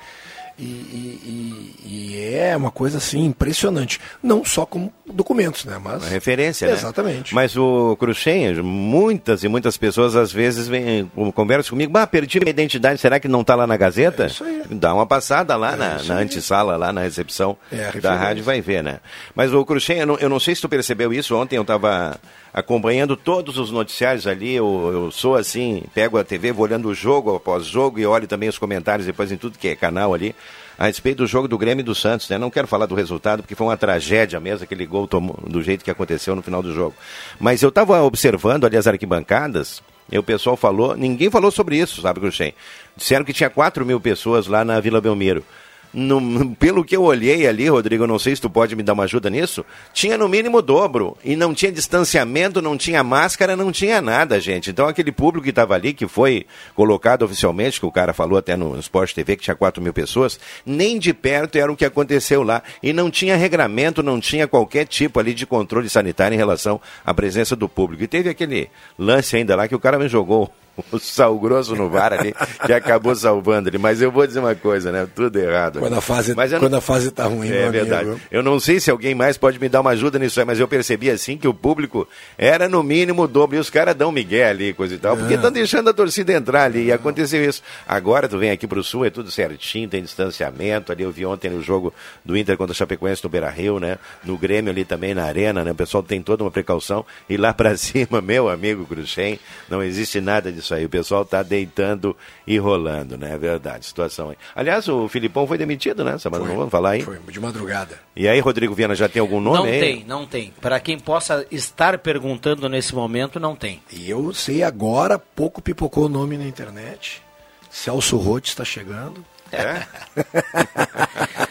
[0.58, 4.00] E, e, e, é uma coisa assim impressionante.
[4.20, 5.78] Não só como documentos, né?
[5.82, 6.02] Mas.
[6.02, 6.74] Uma referência, né?
[6.74, 7.32] Exatamente.
[7.32, 12.50] Mas o Cruxem, muitas e muitas pessoas às vezes vêm, conversam comigo, bah, perdi minha
[12.50, 14.24] identidade, será que não está lá na Gazeta?
[14.24, 14.62] É isso aí.
[14.70, 18.60] Dá uma passada lá é na, na antessala, lá na recepção é da rádio, vai
[18.60, 18.98] ver, né?
[19.36, 22.18] Mas o Cruxem, eu não, eu não sei se tu percebeu isso, ontem eu estava
[22.58, 24.54] acompanhando todos os noticiários ali.
[24.54, 28.26] Eu, eu, sou assim, pego a TV, vou olhando o jogo após jogo e olho
[28.26, 30.34] também os comentários depois em tudo que é canal ali.
[30.76, 32.38] A respeito do jogo do Grêmio e do Santos, né?
[32.38, 35.84] Não quero falar do resultado, porque foi uma tragédia mesmo, aquele gol tomou, do jeito
[35.84, 36.94] que aconteceu no final do jogo.
[37.40, 42.00] Mas eu estava observando ali as arquibancadas, e o pessoal falou, ninguém falou sobre isso,
[42.00, 42.54] sabe, Cruxem?
[42.96, 45.44] Disseram que tinha 4 mil pessoas lá na Vila Belmiro.
[45.92, 49.04] No- pelo que eu olhei ali, Rodrigo, não sei se tu pode me dar uma
[49.04, 51.16] ajuda nisso, tinha no mínimo o dobro.
[51.24, 54.70] E não tinha distanciamento, não tinha máscara, não tinha nada, gente.
[54.70, 58.56] Então aquele público que estava ali, que foi colocado oficialmente, que o cara falou até
[58.56, 62.42] no Sport TV, que tinha 4 mil pessoas, nem de perto era o que aconteceu
[62.42, 62.62] lá.
[62.82, 67.12] E não tinha regramento, não tinha qualquer tipo ali de controle sanitário em relação à
[67.14, 68.02] presença do público.
[68.02, 68.68] E teve aquele
[68.98, 70.50] lance ainda lá que o cara me jogou
[70.92, 72.34] o sal grosso no VAR ali,
[72.66, 73.78] que acabou salvando ele.
[73.78, 75.06] Mas eu vou dizer uma coisa, né?
[75.14, 75.80] Tudo errado.
[75.80, 78.08] Quando a fase, Mas quando não- a fase tá ruim, é verdade.
[78.08, 78.20] amigo.
[78.30, 80.68] Eu não sei se alguém mais pode me dar uma ajuda nisso aí, mas eu
[80.68, 82.06] percebi assim que o público
[82.36, 83.56] era no mínimo o dobro.
[83.56, 86.64] E os caras dão migué ali, coisa e tal, porque estão deixando a torcida entrar
[86.64, 86.86] ali.
[86.86, 87.62] E aconteceu isso.
[87.86, 90.92] Agora tu vem aqui pro sul, é tudo certinho, tem distanciamento.
[90.92, 91.92] Ali eu vi ontem no jogo
[92.24, 93.98] do Inter contra o Chapecoense no Beira Rio, né?
[94.24, 95.72] No Grêmio ali também, na Arena, né?
[95.72, 97.04] O pessoal tem toda uma precaução.
[97.28, 100.84] E lá pra cima, meu amigo Cruxem, não existe nada disso aí.
[100.84, 102.16] O pessoal tá deitando
[102.46, 103.34] e rolando, né?
[103.34, 104.36] É verdade, situação aí.
[104.54, 106.18] Aliás, o Filipão foi demitido, né?
[106.18, 107.02] Semana, não vamos falar aí?
[107.02, 107.98] Foi de madrugada.
[108.16, 109.80] E aí, Rodrigo Viana, já tem algum nome não aí?
[109.80, 110.52] tem, não tem.
[110.60, 113.82] Para quem possa estar perguntando nesse momento, não tem.
[113.92, 117.22] E eu sei agora, pouco pipocou o nome na internet.
[117.70, 119.24] Celso Rotti está chegando.
[119.52, 119.86] É?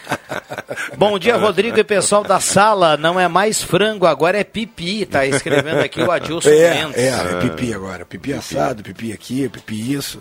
[0.96, 2.96] Bom dia, Rodrigo e pessoal da sala.
[2.96, 5.04] Não é mais frango, agora é pipi.
[5.06, 6.96] Tá escrevendo aqui o Adilson É, Mendes.
[7.02, 8.04] é, é pipi agora.
[8.04, 10.20] Pipi assado, pipi aqui, pipi isso.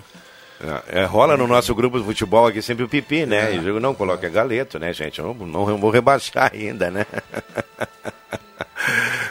[0.87, 3.53] É, rola no nosso grupo de futebol aqui sempre o pipi, né?
[3.53, 5.19] E o jogo não coloca galeto, né, gente?
[5.19, 7.05] Eu não, não vou rebaixar ainda, né?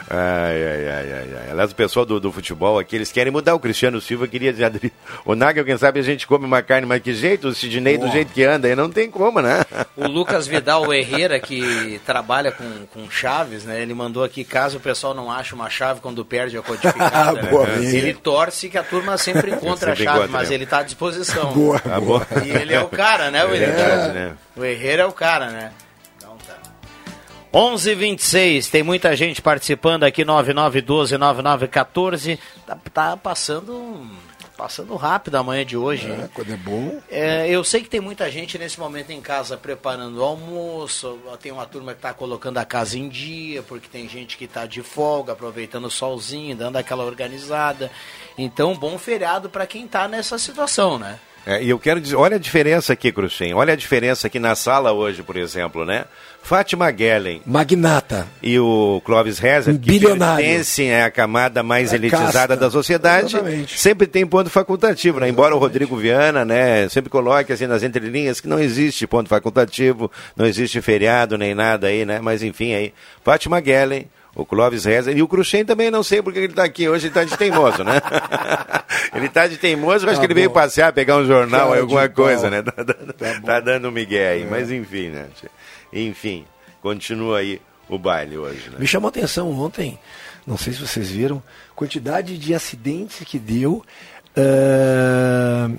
[0.09, 1.51] Ai, ai, ai, ai, ai.
[1.51, 3.55] Aliás, o pessoal do, do futebol aqui, eles querem mudar.
[3.55, 4.91] O Cristiano Silva queria dizer,
[5.25, 7.49] o Nagel, quem sabe a gente come uma carne, mas que jeito?
[7.49, 9.65] O Sidney do jeito que anda, aí não tem como, né?
[9.95, 13.81] O Lucas Vidal Herrera, que trabalha com, com chaves, né?
[13.81, 17.49] Ele mandou aqui, caso o pessoal não ache uma chave quando perde a codificada, né?
[17.83, 20.55] Ele torce que a turma sempre encontre a Sempre chave, encontra, mas né?
[20.55, 21.51] ele está à disposição.
[21.53, 22.25] Boa, boa.
[22.45, 24.07] E ele é o cara, né, o É Herrera?
[24.13, 24.31] né?
[24.55, 25.71] O Herrera é o cara, né?
[27.49, 27.73] Então tá.
[27.73, 32.39] 11 26 tem muita gente participando aqui, 9912, 9914.
[32.65, 34.05] Tá, tá passando,
[34.57, 36.23] passando rápido a manhã de hoje, hein?
[36.23, 36.99] É, quando é bom.
[37.09, 41.51] É, eu sei que tem muita gente nesse momento em casa preparando o almoço, tem
[41.51, 44.81] uma turma que está colocando a casa em dia, porque tem gente que está de
[44.81, 47.91] folga, aproveitando o solzinho, dando aquela organizada.
[48.37, 51.19] Então, bom feriado para quem está nessa situação, né?
[51.45, 53.53] É, e eu quero dizer, olha a diferença aqui, Cruxem.
[53.53, 56.03] Olha a diferença aqui na sala hoje, por exemplo, né?
[56.47, 58.25] Fátima Gellen Magnata.
[58.41, 62.55] e o Clóvis Rezer, Um que pertencem à camada mais É elitizada casta.
[62.55, 63.77] da sociedade, Exatamente.
[63.77, 65.27] sempre tem ponto facultativo, né?
[65.27, 70.09] Embora o Rodrigo Viana, né, sempre coloque assim nas entrelinhas que não existe ponto facultativo,
[70.37, 72.19] não existe feriado nem nada aí, né?
[72.21, 72.93] Mas enfim aí,
[73.25, 76.87] Fátima Gellen, o Clóvis Rezer e o Cruxem também não sei porque ele está aqui
[76.87, 77.99] hoje, ele está de teimoso, né?
[79.13, 81.73] ele está de teimoso, eu acho Tá que ele veio passear, pegar um jornal, Cara
[81.75, 82.23] aí, alguma de pau.
[82.25, 82.61] coisa, né?
[82.61, 83.41] Tá dando, Tá bom.
[83.45, 85.25] tá dando um migué aí, mas enfim, né?
[85.91, 86.45] Enfim,
[86.81, 88.77] continua aí o baile hoje, né?
[88.79, 89.97] Me chamou a atenção ontem,
[90.45, 91.41] não sei se vocês viram,
[91.75, 93.83] quantidade de acidentes que deu
[94.35, 95.69] ah,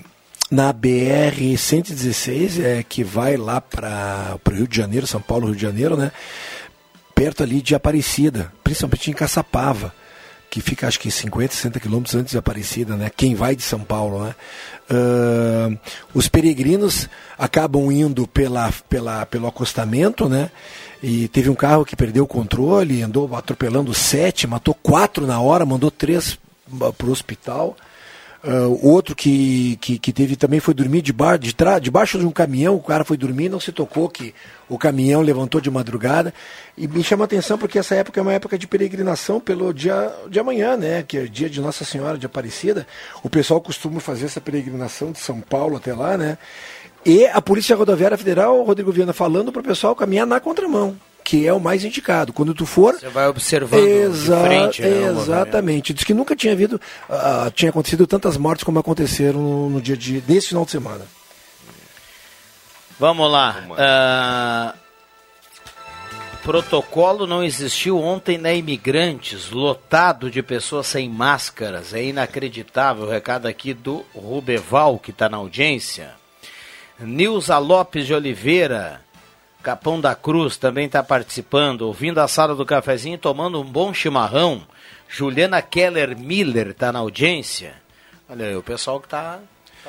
[0.51, 5.61] na BR-116, é, que vai lá para o Rio de Janeiro, São Paulo, Rio de
[5.61, 6.11] Janeiro, né?
[7.13, 9.93] Perto ali de Aparecida, principalmente em Caçapava,
[10.49, 13.11] que fica acho que 50, 60 quilômetros antes de Aparecida, né?
[13.15, 14.35] Quem vai de São Paulo, né?
[14.89, 15.69] Ah,
[16.13, 20.49] os peregrinos acabam indo pela, pela, pelo acostamento, né?
[21.01, 25.65] E teve um carro que perdeu o controle, andou atropelando sete, matou quatro na hora,
[25.65, 26.37] mandou três
[26.97, 27.77] para o hospital.
[28.41, 32.31] Ah, outro que, que, que teve também foi dormir debaixo, de trás, debaixo de um
[32.31, 34.33] caminhão, o cara foi dormir, não se tocou que
[34.69, 36.33] o caminhão levantou de madrugada.
[36.77, 40.13] E me chama a atenção porque essa época é uma época de peregrinação pelo dia
[40.29, 41.03] de amanhã, né?
[41.03, 42.87] Que é o dia de Nossa Senhora de Aparecida.
[43.23, 46.37] O pessoal costuma fazer essa peregrinação de São Paulo até lá, né?
[47.05, 50.95] E a Polícia Rodoviária Federal, Rodrigo Viana, falando para o pessoal caminhar na contramão,
[51.29, 52.33] que é o mais indicado.
[52.33, 55.93] Quando tu for, Você vai observando Exa de frente, né, exatamente.
[55.93, 59.95] Diz que nunca tinha havido, ah, tinha acontecido tantas mortes como aconteceram no, no dia
[59.95, 61.05] de desse final de semana.
[62.99, 63.63] Vamos lá.
[63.77, 64.73] Ah,
[66.43, 71.93] protocolo não existiu ontem na Imigrantes, lotado de pessoas sem máscaras.
[71.93, 73.03] É inacreditável.
[73.03, 76.09] O recado aqui do Rubeval, que está na audiência.
[76.99, 79.01] Nilza Lopes de Oliveira,
[79.61, 84.61] Capão da Cruz, também está participando, ouvindo a sala do cafezinho, tomando um bom chimarrão.
[85.07, 87.73] Juliana Keller Miller está na audiência.
[88.29, 89.39] Olha aí, o pessoal que está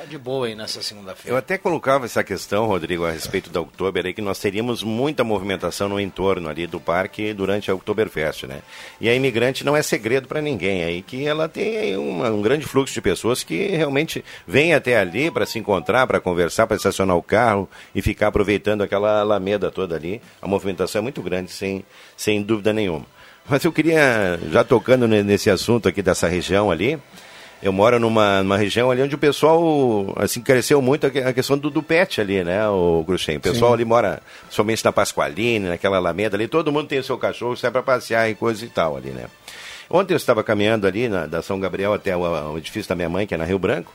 [0.01, 1.37] Tá de boa aí nessa Eu segunda-feira.
[1.37, 5.87] até colocava essa questão, Rodrigo, a respeito da Oktober, aí, que nós teríamos muita movimentação
[5.87, 8.61] no entorno ali do parque durante a Oktoberfest, né?
[8.99, 12.65] E a imigrante não é segredo para ninguém aí, que ela tem uma- um grande
[12.65, 17.15] fluxo de pessoas que realmente vêm até ali para se encontrar, para conversar, para estacionar
[17.15, 20.19] o carro e ficar aproveitando aquela alameda toda ali.
[20.41, 21.85] A movimentação é muito grande, sem,
[22.17, 23.05] sem dúvida nenhuma.
[23.47, 26.97] Mas eu queria, já tocando ne- nesse assunto aqui dessa região ali,
[27.61, 31.31] eu moro numa, numa região ali onde o pessoal, assim, cresceu muito a que- a
[31.33, 33.37] questão do, do pet ali, né, o Gruxem.
[33.37, 33.75] O pessoal Sim.
[33.75, 37.69] ali mora, somente na Pasqualine, naquela alameda ali, todo mundo tem o seu cachorro, sai
[37.71, 39.25] para passear e coisa e tal ali, né.
[39.89, 42.21] Ontem eu estava caminhando ali na, da São Gabriel até o,
[42.53, 43.91] o edifício da minha mãe, que é na Rio Branco,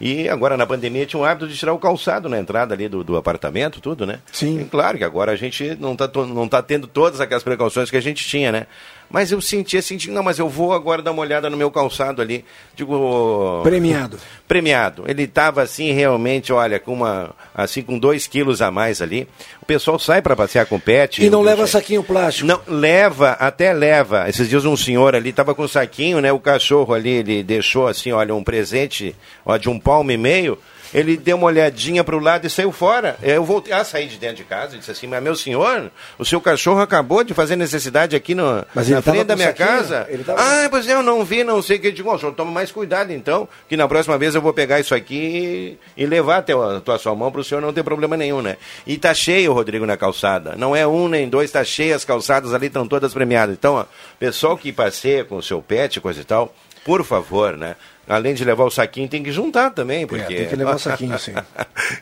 [0.00, 3.02] e agora na pandemia tinha um hábito de tirar o calçado na entrada ali do,
[3.02, 4.20] do apartamento, tudo, né?
[4.32, 4.60] Sim.
[4.60, 7.96] E claro que agora a gente não está não tá tendo todas aquelas precauções que
[7.96, 8.66] a gente tinha, né?
[9.10, 12.20] Mas eu sentia, senti, não, mas eu vou agora dar uma olhada no meu calçado
[12.20, 12.44] ali.
[12.76, 13.60] Digo.
[13.62, 14.18] Premiado.
[14.46, 15.04] Premiado.
[15.06, 17.30] Ele estava assim, realmente, olha, com uma.
[17.54, 19.26] assim, com dois quilos a mais ali.
[19.62, 21.24] O pessoal sai para passear com pet.
[21.24, 22.46] E não o- leva saquinho plástico.
[22.46, 24.28] não, leva, até leva.
[24.28, 26.30] Esses dias um senhor ali tava com um saquinho, né?
[26.32, 30.58] O cachorro ali, ele deixou assim, olha, um presente ó, de um palmo e meio.
[30.92, 33.16] Ele deu uma olhadinha para o lado e saiu fora.
[33.22, 36.24] Eu voltei a sair de dentro de casa e disse assim, mas meu senhor, o
[36.24, 39.68] seu cachorro acabou de fazer necessidade aqui no, Mas na frente da minha saquinho?
[39.68, 40.06] casa.
[40.08, 41.88] Ele tava- Ah, pois é, eu não vi, não sei o que.
[41.88, 44.52] Eu digo, "Ó, o senhor toma mais cuidado então, que na próxima vez eu vou
[44.52, 47.72] pegar isso aqui e, e levar até a tua sua mão para o senhor não
[47.72, 48.56] ter problema nenhum, né?
[48.86, 50.54] E tá cheio, Rodrigo, na calçada.
[50.56, 53.54] Não é um nem dois, tá cheio as calçadas ali, estão todas premiadas.
[53.54, 53.84] Então, ó,
[54.18, 57.76] pessoal que passeia com o seu pet, coisa e tal, por favor, né?
[58.08, 60.32] Além de levar o saquinho, tem que juntar também, porque...
[60.32, 61.34] É, tem que levar o saquinho, sim.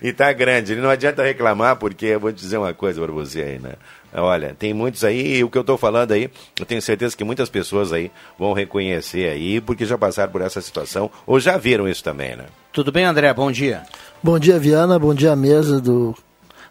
[0.01, 3.41] e tá grande, não adianta reclamar, porque eu vou te dizer uma coisa para você
[3.41, 3.73] aí, né?
[4.15, 7.25] Olha, tem muitos aí, e o que eu estou falando aí, eu tenho certeza que
[7.25, 11.89] muitas pessoas aí vão reconhecer aí, porque já passaram por essa situação, ou já viram
[11.89, 12.45] isso também, né?
[12.73, 13.33] Tudo bem, André?
[13.35, 13.83] Bom dia.
[14.23, 14.99] Bom dia, Viana.
[14.99, 16.15] Bom dia, mesa do,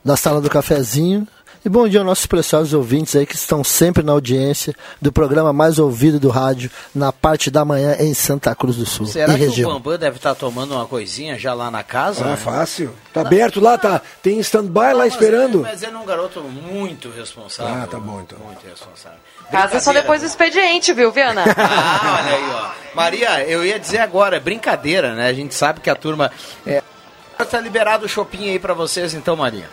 [0.03, 1.27] da sala do cafezinho.
[1.65, 5.51] E bom dia aos nossos preciosos ouvintes aí que estão sempre na audiência do programa
[5.51, 9.39] mais ouvido do rádio na parte da manhã em Santa Cruz do Sul, Será que
[9.39, 9.71] região.
[9.71, 12.23] o Bambam deve estar tomando uma coisinha já lá na casa?
[12.23, 12.35] Ah, né?
[12.37, 12.91] fácil.
[13.11, 13.99] Tá aberto lá, tá.
[14.21, 15.55] Tem stand-by lá Mas esperando.
[15.61, 17.73] ele- Mas ele é um garoto muito responsável.
[17.83, 18.37] Ah, tá bom, então.
[18.45, 19.17] Muito responsável.
[19.49, 20.01] Casa só Brincadeira.
[20.01, 21.45] depois do expediente, viu, Viana?
[21.57, 22.95] Ah, olha aí, ó.
[22.95, 25.27] Maria, eu ia dizer agora, é brincadeira, né?
[25.29, 26.31] A gente sabe que a turma.
[26.65, 26.83] É...
[27.49, 29.67] Tá liberado o shopping aí pra vocês, então, Maria.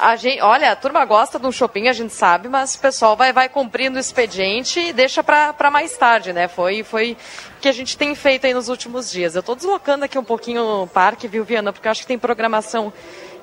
[0.00, 3.16] A gente, olha, a turma gosta de um shopping, a gente sabe, mas o pessoal
[3.16, 6.46] vai, vai cumprindo o expediente e deixa pra mais tarde, né?
[6.46, 7.16] Foi foi
[7.60, 9.34] que a gente tem feito aí nos últimos dias.
[9.34, 11.72] Eu tô deslocando aqui um pouquinho o parque, viu, Viana?
[11.72, 12.92] Porque eu acho que tem programação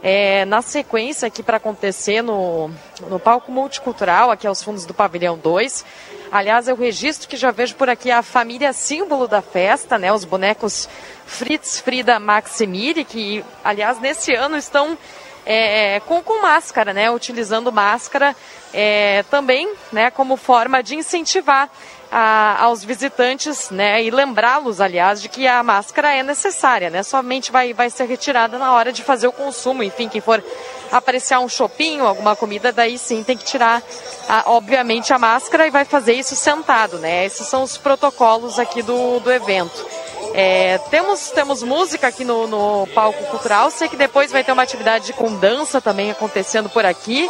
[0.01, 2.72] é, na sequência aqui para acontecer no,
[3.10, 5.84] no palco multicultural, aqui aos fundos do Pavilhão 2.
[6.32, 10.14] Aliás, eu registro que já vejo por aqui a família símbolo da festa, né?
[10.14, 10.88] Os bonecos
[11.26, 14.97] Fritz, Frida, Maximili, que, aliás, nesse ano estão
[15.46, 17.10] é, com, com máscara, né?
[17.12, 18.36] Utilizando máscara
[18.74, 20.10] é, também, né?
[20.12, 21.70] Como forma de incentivar
[22.12, 24.02] a- aos visitantes, né?
[24.04, 27.04] E lembrá-los, aliás, de que a máscara é necessária, né?
[27.04, 29.84] Somente vai, vai ser retirada na hora de fazer o consumo.
[29.84, 30.43] Enfim, quem for
[30.91, 33.82] apreciar um shopping ou alguma comida, daí sim tem que tirar,
[34.30, 37.26] a- obviamente, a máscara e vai fazer isso sentado, né?
[37.26, 39.86] Esses são os protocolos aqui do, do evento.
[40.34, 43.72] É, temos, temos música aqui no, no palco cultural.
[43.72, 47.30] Sei que depois vai ter uma atividade com dança também acontecendo por aqui.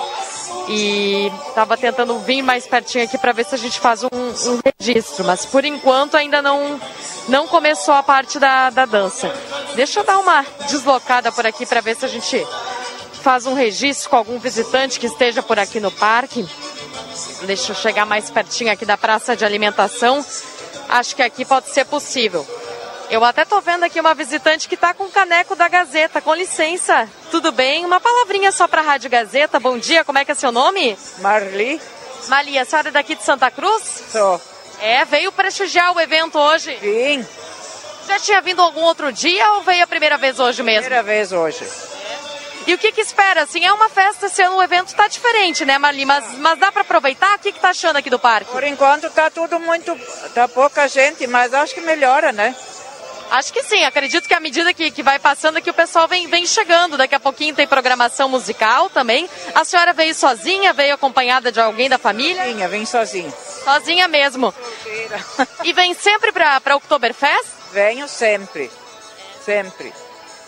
[0.68, 4.60] E estava tentando vir mais pertinho aqui para ver se a gente faz um, um
[4.80, 5.24] registro.
[5.24, 6.80] Mas por enquanto ainda não,
[7.28, 9.32] não começou a parte da, da dança.
[9.76, 12.44] Deixa eu dar uma deslocada por aqui para ver se a gente
[13.22, 16.48] faz um registro com algum visitante que esteja por aqui no parque.
[17.44, 20.26] Deixa eu chegar mais pertinho aqui da praça de alimentação.
[20.90, 22.46] Acho que aqui pode ser possível.
[23.10, 26.20] Eu até tô vendo aqui uma visitante que tá com o caneco da Gazeta.
[26.22, 27.86] Com licença, tudo bem?
[27.86, 29.60] Uma palavrinha só pra Rádio Gazeta.
[29.60, 30.98] Bom dia, como é que é seu nome?
[31.20, 31.80] Marli,
[32.28, 34.04] Malia, a senhora é daqui de Santa Cruz?
[34.12, 34.42] sou.
[34.82, 36.76] É, veio prestigiar o evento hoje.
[36.82, 37.26] Vim,
[38.08, 40.82] Já tinha vindo algum outro dia ou veio a primeira vez hoje mesmo?
[40.82, 41.66] primeira vez hoje.
[42.68, 43.44] E o que que espera?
[43.44, 46.04] Assim, é uma festa, esse ano o evento tá diferente, né, Marli?
[46.04, 47.36] Mas, mas dá pra aproveitar?
[47.36, 48.52] O que que tá achando aqui do parque?
[48.52, 49.96] Por enquanto tá tudo muito.
[50.34, 52.56] tá pouca gente, mas acho que melhora, né?
[53.32, 56.28] Acho que sim, acredito que à medida que, que vai passando aqui o pessoal vem,
[56.28, 56.98] vem chegando.
[56.98, 59.30] Daqui a pouquinho tem programação musical também.
[59.54, 62.44] A senhora veio sozinha, veio acompanhada de alguém da família?
[62.44, 63.34] Vinha, vim sozinho.
[63.64, 64.54] Sozinha mesmo.
[65.64, 67.46] E vem sempre pra Oktoberfest?
[67.72, 68.72] Venho sempre.
[69.44, 69.94] Sempre.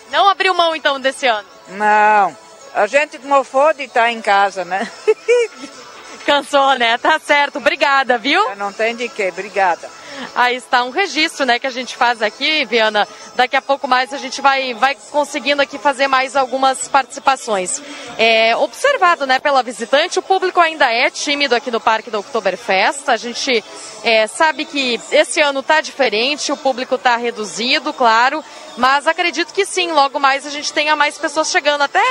[0.09, 1.47] Não abriu mão então desse ano?
[1.69, 2.37] Não.
[2.73, 4.89] A gente mofou de estar em casa, né?
[6.25, 6.97] Cansou, né?
[6.97, 7.57] Tá certo.
[7.57, 8.55] Obrigada, viu?
[8.55, 9.89] Não tem de quê, obrigada.
[10.35, 14.13] Aí está um registro, né, que a gente faz aqui, Viana, daqui a pouco mais
[14.13, 17.81] a gente vai, vai conseguindo aqui fazer mais algumas participações.
[18.17, 23.09] É, observado né, pela visitante, o público ainda é tímido aqui no Parque do Oktoberfest.
[23.09, 23.63] A gente
[24.03, 28.43] é, sabe que esse ano está diferente, o público está reduzido, claro.
[28.77, 32.01] Mas acredito que sim, logo mais a gente tenha mais pessoas chegando, até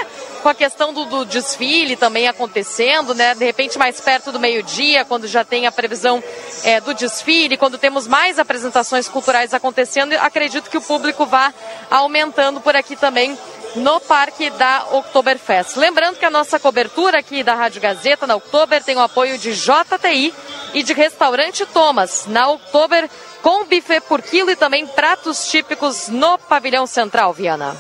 [0.43, 3.35] com a questão do, do desfile também acontecendo, né?
[3.35, 6.23] De repente mais perto do meio-dia, quando já tem a previsão
[6.65, 11.55] é, do desfile, quando temos mais apresentações culturais acontecendo, acredito que o público vá
[11.89, 13.39] aumentando por aqui também
[13.77, 15.77] no Parque da Oktoberfest.
[15.77, 19.53] Lembrando que a nossa cobertura aqui da Rádio Gazeta na Oktober tem o apoio de
[19.53, 20.33] JTI
[20.73, 22.25] e de Restaurante Thomas.
[22.27, 23.09] Na Oktober
[23.47, 27.77] com buffet por quilo e também pratos típicos no pavilhão central, Viana.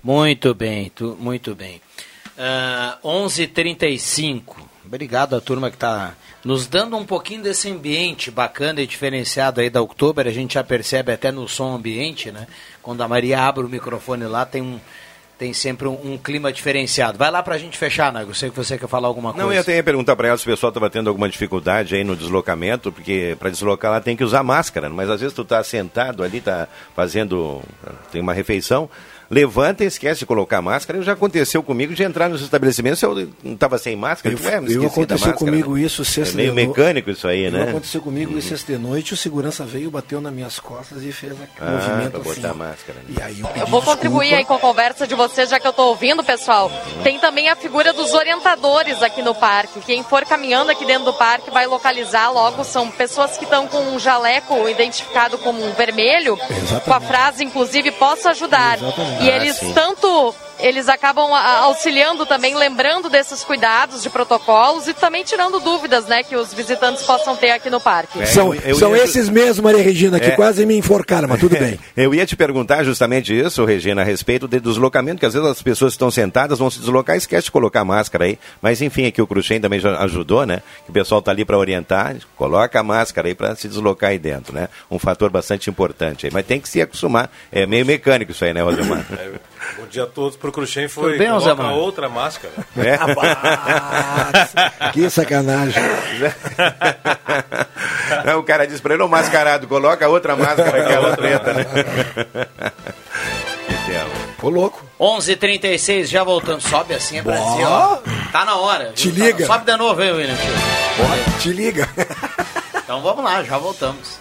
[0.00, 1.80] Muito bem, tu, muito bem.
[2.38, 4.58] Uh, 11:35.
[4.84, 6.14] Obrigado à turma que está
[6.44, 10.24] nos dando um pouquinho desse ambiente bacana e diferenciado aí da Oktober.
[10.24, 12.46] A gente já percebe até no som ambiente, né?
[12.80, 14.78] Quando a Maria abre o microfone lá, tem um,
[15.38, 17.18] tem sempre um, um, clima diferenciado.
[17.18, 18.34] Vai lá para a gente fechar, Nago.
[18.34, 19.46] sei que você quer falar alguma coisa.
[19.46, 22.02] Não, eu tenho que perguntar para ela se o pessoal estava tendo alguma dificuldade aí
[22.02, 25.62] no deslocamento, porque para deslocar lá tem que usar máscara, mas às vezes tu está
[25.62, 27.62] sentado ali, está fazendo,
[28.10, 28.88] tem uma refeição,
[29.30, 31.02] levanta e esquece de colocar máscara.
[31.02, 34.34] Já aconteceu comigo de entrar nos estabelecimentos, eu não estava sem máscara.
[34.34, 35.82] Eu, é, eu aconteceu comigo né?
[35.82, 37.70] isso sexta é meio mecânico isso aí, né?
[37.70, 38.40] Aconteceu comigo uhum.
[38.40, 42.16] sexta de noite, o segurança veio, bateu nas minhas costas e fez aquele ah, movimento
[42.16, 42.40] assim.
[42.40, 42.98] botar máscara.
[43.08, 45.70] E aí eu, eu vou contribuir aí com a conversa de vocês, já que eu
[45.70, 46.70] estou ouvindo, pessoal.
[46.70, 47.02] Uhum.
[47.02, 49.80] Tem também a figura dos orientadores aqui no parque.
[49.80, 53.80] Quem for caminhando aqui dentro do parque vai localizar logo, são pessoas que estão com
[53.80, 56.84] um jaleco identificado como um vermelho, Exatamente.
[56.84, 58.78] com a frase, inclusive, posso ajudar.
[58.78, 59.15] Exatamente.
[59.20, 64.94] E eles ah, tanto tanto eles acabam auxiliando também, lembrando desses cuidados de protocolos e
[64.94, 68.20] também tirando dúvidas, né, que os visitantes possam ter aqui no parque.
[68.20, 71.40] É, são, eu, eu são esses mesmo, Maria Regina, que é, quase me enforcaram, mas
[71.40, 71.78] tudo bem.
[71.96, 75.62] eu ia te perguntar justamente isso, Regina, a respeito do deslocamento, que às vezes as
[75.62, 78.38] pessoas estão sentadas, vão se deslocar e esquece de colocar máscara aí.
[78.60, 80.62] Mas enfim, aqui o Cruxem também já ajudou, né?
[80.84, 84.18] Que o pessoal está ali para orientar, coloca a máscara aí para se deslocar aí
[84.18, 84.68] dentro, né?
[84.90, 86.32] Um fator bastante importante aí.
[86.32, 87.30] Mas tem que se acostumar.
[87.50, 89.04] É meio mecânico isso aí, né, Rosemar?
[89.68, 92.52] É, bom dia a todos pro Cruxem foi bem, coloca outra máscara.
[92.76, 92.96] É?
[94.92, 95.82] que sacanagem.
[98.24, 101.66] Não, o cara diz para ele, o mascarado, coloca outra máscara, aquela preta, né?
[104.42, 104.84] Ô, louco.
[105.00, 106.60] 11:36 já voltando.
[106.60, 107.66] Sobe assim, é Brasil.
[107.66, 107.98] Ó.
[108.30, 108.92] Tá na hora.
[108.92, 109.24] Te viu?
[109.24, 109.44] liga.
[109.44, 110.36] Sobe de novo, hein, William?
[111.40, 111.88] Te liga.
[112.84, 114.20] Então vamos lá, já voltamos.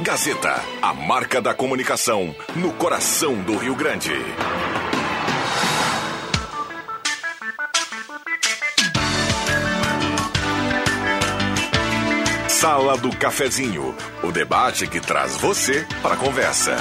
[0.00, 4.12] Gazeta, a marca da comunicação no coração do Rio Grande.
[12.48, 16.76] Sala do Cafezinho, o debate que traz você para a conversa.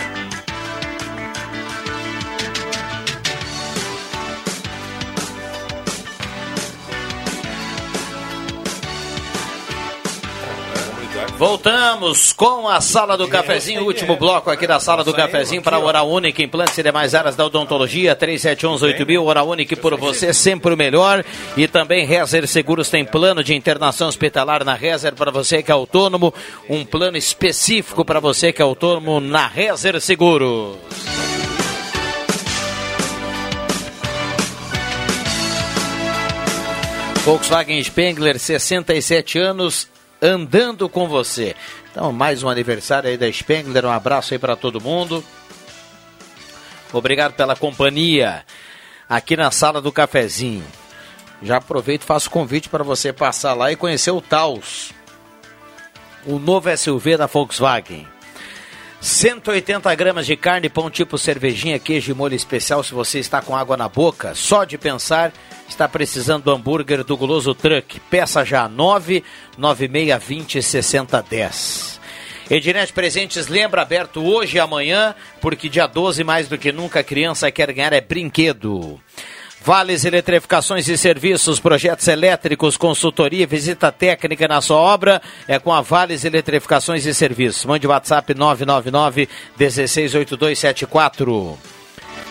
[11.37, 15.79] Voltamos com a sala do cafezinho, último bloco aqui da sala do cafezinho para a
[15.79, 20.77] Oral Única, implantes e demais áreas da odontologia, 37118000, Oral Única por você, sempre o
[20.77, 21.25] melhor.
[21.57, 25.73] E também Rezer Seguros tem plano de internação hospitalar na Rezer para você que é
[25.73, 26.33] autônomo,
[26.69, 30.77] um plano específico para você que é autônomo na Rezer Seguros.
[37.25, 39.87] Volkswagen Spengler, 67 anos,
[40.23, 41.53] andando com você.
[41.91, 45.21] Então, mais um aniversário aí da Spengler, um abraço aí para todo mundo.
[46.93, 48.45] Obrigado pela companhia
[49.09, 50.63] aqui na sala do cafezinho.
[51.41, 54.93] Já aproveito e faço convite para você passar lá e conhecer o Taos,
[56.25, 58.07] o novo SUV da Volkswagen.
[59.01, 62.81] 180 gramas de carne, pão tipo cervejinha, queijo e molho especial.
[62.81, 65.33] Se você está com água na boca, só de pensar,
[65.67, 67.99] está precisando do hambúrguer do Guloso Truck.
[68.01, 72.01] Peça já 99620 6010.
[72.49, 77.03] Ednet Presentes lembra aberto hoje e amanhã, porque dia 12 mais do que nunca a
[77.03, 78.99] criança quer ganhar é brinquedo.
[79.65, 85.79] Vales Eletrificações e Serviços, projetos elétricos, consultoria, visita técnica na sua obra é com a
[85.79, 87.63] Vales Eletrificações e Serviços.
[87.63, 91.57] Mande WhatsApp 999 168274.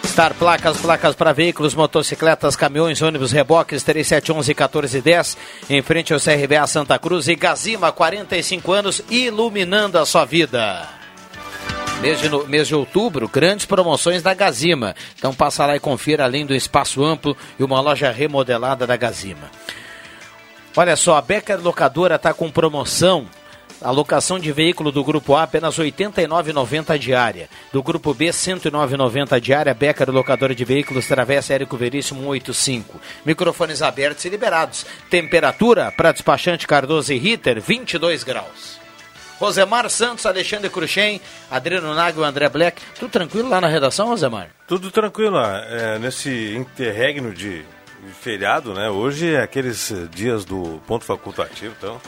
[0.07, 5.37] Star Placas, placas para veículos, motocicletas, caminhões, ônibus, reboques, 3711 1410,
[5.71, 10.89] em frente ao CRBA Santa Cruz e Gazima, 45 anos, iluminando a sua vida.
[12.01, 14.95] Mês de, mês de outubro, grandes promoções da Gazima.
[15.17, 19.51] Então passa lá e confira, além do espaço amplo e uma loja remodelada da Gazima.
[20.77, 23.27] Olha só, a Becker Locadora está com promoção
[23.83, 27.49] A locação de veículo do Grupo A apenas R$ 89,90 diária.
[27.73, 29.75] Do Grupo B, R$ 109,90 diária.
[29.75, 33.01] Becker, locadora de veículos, Travessa Érico Veríssimo 185.
[33.27, 34.87] Microfones abertos e liberados.
[35.11, 38.81] Temperatura para despachante Cardoso e Ritter, 22 graus.
[39.41, 41.21] Rosemar Santos, Alexandre Cruxem,
[41.51, 42.81] Adriano Nagel, André Black.
[42.99, 44.51] Tudo tranquilo lá na redação, Rosemar?
[44.69, 45.65] Tudo tranquilo lá.
[45.67, 47.65] É, nesse interregno de
[48.21, 48.89] feriado, né?
[48.91, 52.01] Hoje é aqueles dias do ponto facultativo, então...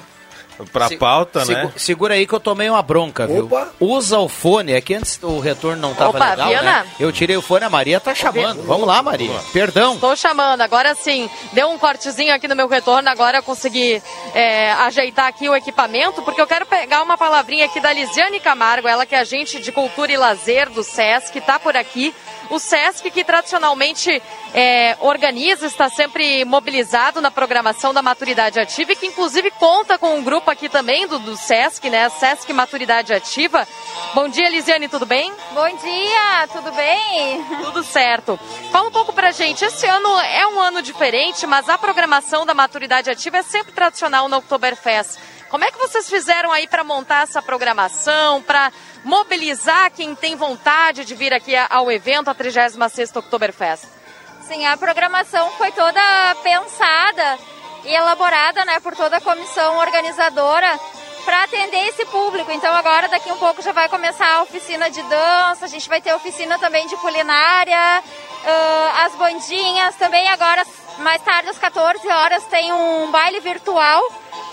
[0.72, 1.72] Pra se, pauta, né?
[1.76, 3.46] Segura aí que eu tomei uma bronca, viu?
[3.46, 3.70] Opa.
[3.80, 4.72] Usa o fone.
[4.72, 6.82] É que antes o retorno não tava Opa, legal, Viana?
[6.84, 6.86] né?
[7.00, 8.62] Eu tirei o fone, a Maria tá chamando.
[8.62, 9.38] Vamos lá, Maria.
[9.52, 9.94] Perdão.
[9.94, 10.60] Estou chamando.
[10.60, 13.08] Agora sim, deu um cortezinho aqui no meu retorno.
[13.08, 14.02] Agora eu consegui
[14.34, 18.88] é, ajeitar aqui o equipamento, porque eu quero pegar uma palavrinha aqui da Lisiane Camargo,
[18.88, 22.14] ela que é agente de cultura e lazer do SESC, tá por aqui.
[22.50, 28.96] O SESC, que tradicionalmente é, organiza, está sempre mobilizado na programação da maturidade ativa e
[28.96, 32.08] que inclusive conta com um grupo aqui também do, do SESC, né?
[32.08, 33.66] SESC Maturidade Ativa.
[34.14, 35.32] Bom dia, Lisiane, tudo bem?
[35.52, 37.44] Bom dia, tudo bem?
[37.62, 38.38] Tudo certo.
[38.70, 42.54] Fala um pouco pra gente, esse ano é um ano diferente, mas a programação da
[42.54, 45.18] maturidade ativa é sempre tradicional no Oktoberfest.
[45.48, 48.72] Como é que vocês fizeram aí para montar essa programação, para
[49.04, 53.86] mobilizar quem tem vontade de vir aqui ao evento, a 36ª Oktoberfest?
[54.48, 56.00] Sim, a programação foi toda
[56.42, 57.38] pensada
[57.84, 60.78] e elaborada né, por toda a comissão organizadora
[61.24, 62.50] para atender esse público.
[62.50, 66.00] Então agora daqui um pouco já vai começar a oficina de dança, a gente vai
[66.00, 70.64] ter oficina também de culinária, uh, as bandinhas, também agora
[70.98, 74.02] mais tarde às 14 horas tem um baile virtual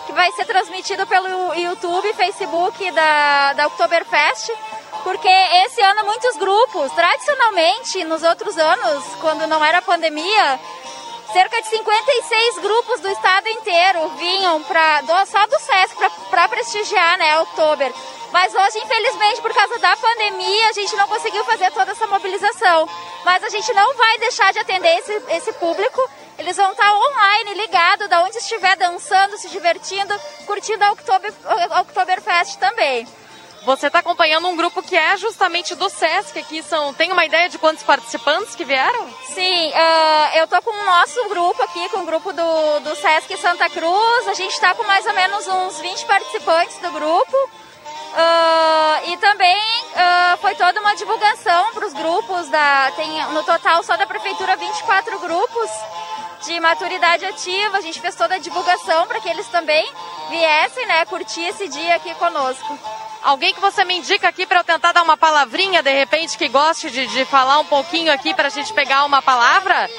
[0.06, 4.52] que vai ser transmitido pelo YouTube Facebook da, da Oktoberfest,
[5.04, 5.30] porque
[5.66, 10.60] esse ano muitos grupos, tradicionalmente nos outros anos, quando não era pandemia,
[11.32, 15.98] cerca de 56 grupos do estado inteiro vinham pra, do, só do SESC
[16.30, 17.92] para prestigiar né, Oktober.
[18.32, 22.88] Mas hoje, infelizmente, por causa da pandemia, a gente não conseguiu fazer toda essa mobilização.
[23.26, 26.02] Mas a gente não vai deixar de atender esse, esse público
[26.42, 30.14] eles vão estar online, ligado, da onde estiver dançando, se divertindo,
[30.48, 31.32] curtindo a Oktober,
[31.82, 33.08] Oktoberfest também.
[33.64, 36.64] Você está acompanhando um grupo que é justamente do SESC aqui.
[36.64, 39.08] São, tem uma ideia de quantos participantes que vieram?
[39.36, 43.38] Sim, uh, eu estou com o nosso grupo aqui, com o grupo do, do SESC
[43.38, 44.28] Santa Cruz.
[44.28, 47.38] A gente está com mais ou menos uns 20 participantes do grupo.
[47.38, 52.50] Uh, e também uh, foi toda uma divulgação para os grupos.
[52.50, 55.70] Da, tem no total só da prefeitura 24 grupos
[56.46, 57.78] de maturidade ativa.
[57.78, 59.88] A gente fez toda a divulgação para que eles também
[60.32, 63.01] viessem, né, curtir esse dia aqui conosco.
[63.24, 66.48] Alguém que você me indica aqui para eu tentar dar uma palavrinha, de repente, que
[66.48, 69.90] goste de, de falar um pouquinho aqui para a gente pegar uma palavra?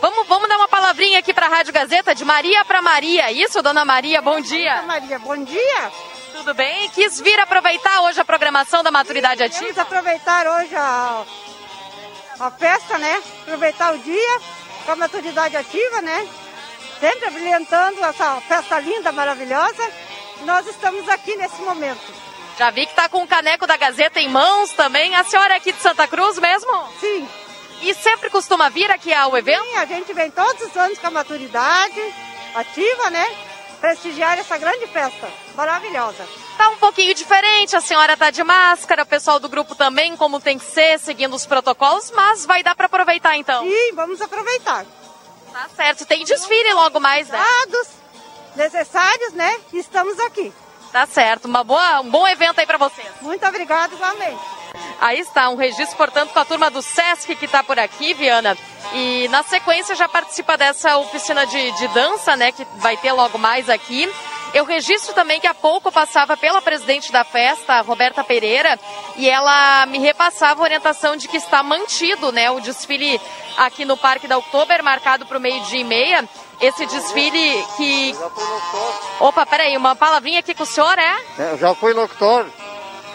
[0.00, 3.30] Vamos, vamos dar uma palavrinha aqui para a Rádio Gazeta, de Maria para Maria.
[3.30, 4.82] Isso, dona Maria, bom dia.
[4.82, 5.92] Maria, bom dia.
[6.32, 6.88] Tudo bem?
[6.90, 9.64] Quis vir aproveitar hoje a programação da Maturidade Ativa?
[9.64, 11.24] Vamos aproveitar hoje a,
[12.40, 13.22] a festa, né?
[13.42, 14.40] Aproveitar o dia
[14.84, 16.26] com a maturidade ativa, né?
[16.98, 19.88] Sempre brilhantando essa festa linda, maravilhosa.
[20.44, 22.31] Nós estamos aqui nesse momento.
[22.58, 25.14] Já vi que está com o caneco da Gazeta em mãos também.
[25.14, 26.70] A senhora é aqui de Santa Cruz mesmo?
[27.00, 27.28] Sim.
[27.82, 29.64] E sempre costuma vir aqui ao evento?
[29.64, 32.14] Sim, a gente vem todos os anos com a maturidade
[32.54, 33.26] ativa, né?
[33.80, 36.24] Prestigiar essa grande festa maravilhosa.
[36.56, 40.38] Tá um pouquinho diferente, a senhora tá de máscara, o pessoal do grupo também, como
[40.38, 43.64] tem que ser, seguindo os protocolos, mas vai dar para aproveitar então.
[43.64, 44.84] Sim, vamos aproveitar.
[45.52, 47.42] Tá certo, tem desfile logo mais, né?
[47.42, 47.88] Dados
[48.54, 49.58] necessários, né?
[49.72, 50.52] Estamos aqui.
[50.92, 53.08] Tá certo, uma boa, um bom evento aí para vocês.
[53.22, 54.38] Muito obrigado igualmente.
[55.00, 58.56] Aí está, um registro, portanto, com a turma do Sesc que está por aqui, Viana.
[58.92, 63.38] E na sequência já participa dessa oficina de, de dança, né, que vai ter logo
[63.38, 64.06] mais aqui.
[64.52, 68.78] Eu registro também que há pouco passava pela presidente da festa, Roberta Pereira,
[69.16, 73.18] e ela me repassava a orientação de que está mantido né, o desfile
[73.56, 76.28] aqui no Parque da Oktober, marcado para o meio-dia e meia.
[76.62, 78.14] Esse desfile que.
[79.18, 81.16] Opa, peraí, uma palavrinha aqui com o senhor, é?
[81.38, 82.46] é eu já fui locutor.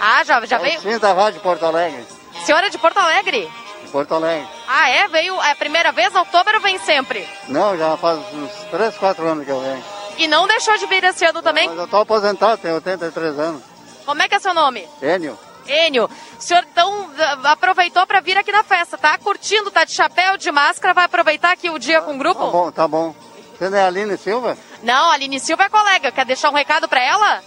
[0.01, 0.81] Ah, já, já veio?
[0.81, 2.05] Sim, da Rádio Porto Alegre.
[2.43, 3.49] Senhora é de Porto Alegre?
[3.83, 4.47] De Porto Alegre.
[4.67, 5.07] Ah, é?
[5.07, 7.27] Veio é a primeira vez outubro ou vem sempre?
[7.47, 9.83] Não, já faz uns 3, 4 anos que eu venho.
[10.17, 11.69] E não deixou de vir esse ano também?
[11.69, 13.63] Mas eu estou aposentado, tenho 83 anos.
[14.05, 14.87] Como é que é seu nome?
[15.01, 15.37] Enio.
[15.65, 17.09] Enio, o senhor então
[17.43, 19.17] aproveitou para vir aqui na festa, tá?
[19.17, 22.45] Curtindo, tá de chapéu, de máscara, vai aproveitar aqui o dia com o grupo?
[22.45, 23.26] Tá bom, tá bom.
[23.57, 24.57] Você não é a Aline Silva?
[24.83, 26.11] Não, a Aline Silva é colega.
[26.11, 27.41] Quer deixar um recado para ela?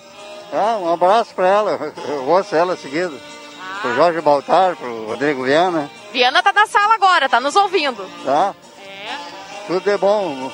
[0.53, 1.93] Ah, um abraço para ela.
[2.09, 3.19] Eu ouço ela seguido.
[3.61, 3.79] Ah.
[3.81, 5.89] Pro Jorge Baltar, pro Rodrigo Viana.
[6.13, 8.05] Viana tá na sala agora, tá nos ouvindo.
[8.25, 8.55] Tá.
[8.85, 9.17] É.
[9.69, 10.51] Tudo é bom.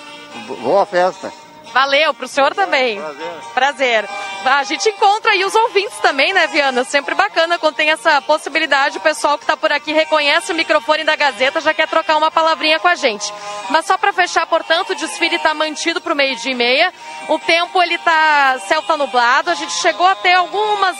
[0.62, 1.32] Boa festa.
[1.76, 2.98] Valeu, pro senhor também.
[2.98, 3.52] Prazer.
[3.52, 4.08] Prazer.
[4.46, 6.84] A gente encontra aí os ouvintes também, né, Viana?
[6.84, 8.96] Sempre bacana quando tem essa possibilidade.
[8.96, 12.30] O pessoal que está por aqui reconhece o microfone da Gazeta, já quer trocar uma
[12.30, 13.30] palavrinha com a gente.
[13.68, 16.90] Mas só para fechar, portanto, o desfile está mantido para o meio-dia e meia.
[17.28, 18.58] O tempo, ele tá...
[18.66, 19.50] céu tá nublado.
[19.50, 20.96] A gente chegou a ter algumas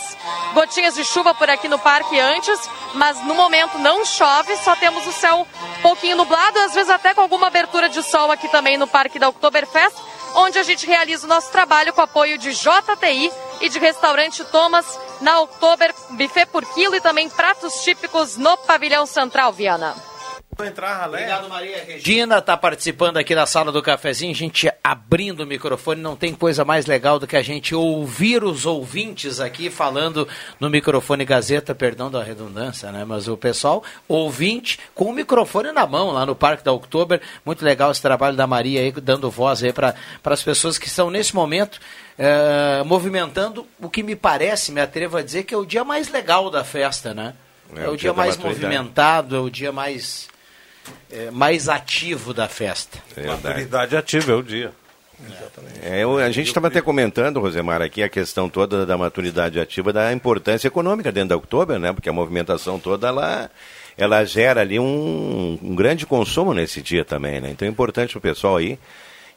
[0.52, 5.06] gotinhas de chuva por aqui no parque antes, mas no momento não chove, só temos
[5.06, 5.46] o céu
[5.78, 9.18] um pouquinho nublado, às vezes até com alguma abertura de sol aqui também no parque
[9.18, 13.78] da Oktoberfest onde a gente realiza o nosso trabalho com apoio de JTI e de
[13.78, 14.86] restaurante Thomas
[15.20, 19.96] na Oktober, buffet por quilo e também pratos típicos no pavilhão central, Viana.
[21.18, 26.00] Obrigado, Maria Regina está participando aqui da sala do cafezinho, a gente abrindo o microfone,
[26.00, 30.26] não tem coisa mais legal do que a gente ouvir os ouvintes aqui falando
[30.58, 33.04] no microfone Gazeta, perdão da redundância, né?
[33.04, 37.62] Mas o pessoal, ouvinte, com o microfone na mão lá no Parque da Oktober, muito
[37.62, 39.94] legal esse trabalho da Maria aí, dando voz aí para
[40.24, 41.78] as pessoas que estão nesse momento
[42.18, 46.08] eh, movimentando o que me parece, me atrevo a dizer, que é o dia mais
[46.08, 47.34] legal da festa, né?
[47.74, 50.28] É, o dia, da mais movimentado, é o dia mais
[51.10, 52.98] é, mais ativo da festa.
[53.26, 54.72] Maturidade ativa é o dia.
[55.82, 59.92] É, eu- a gente estava até comentando, Rosemar, aqui a questão toda da maturidade ativa,
[59.92, 61.92] da importância econômica dentro da Oktober, né?
[61.92, 63.50] Porque a movimentação toda, ela,
[63.96, 67.48] ela gera ali um, um grande consumo nesse dia também, né?
[67.50, 68.78] Então é importante para o pessoal aí.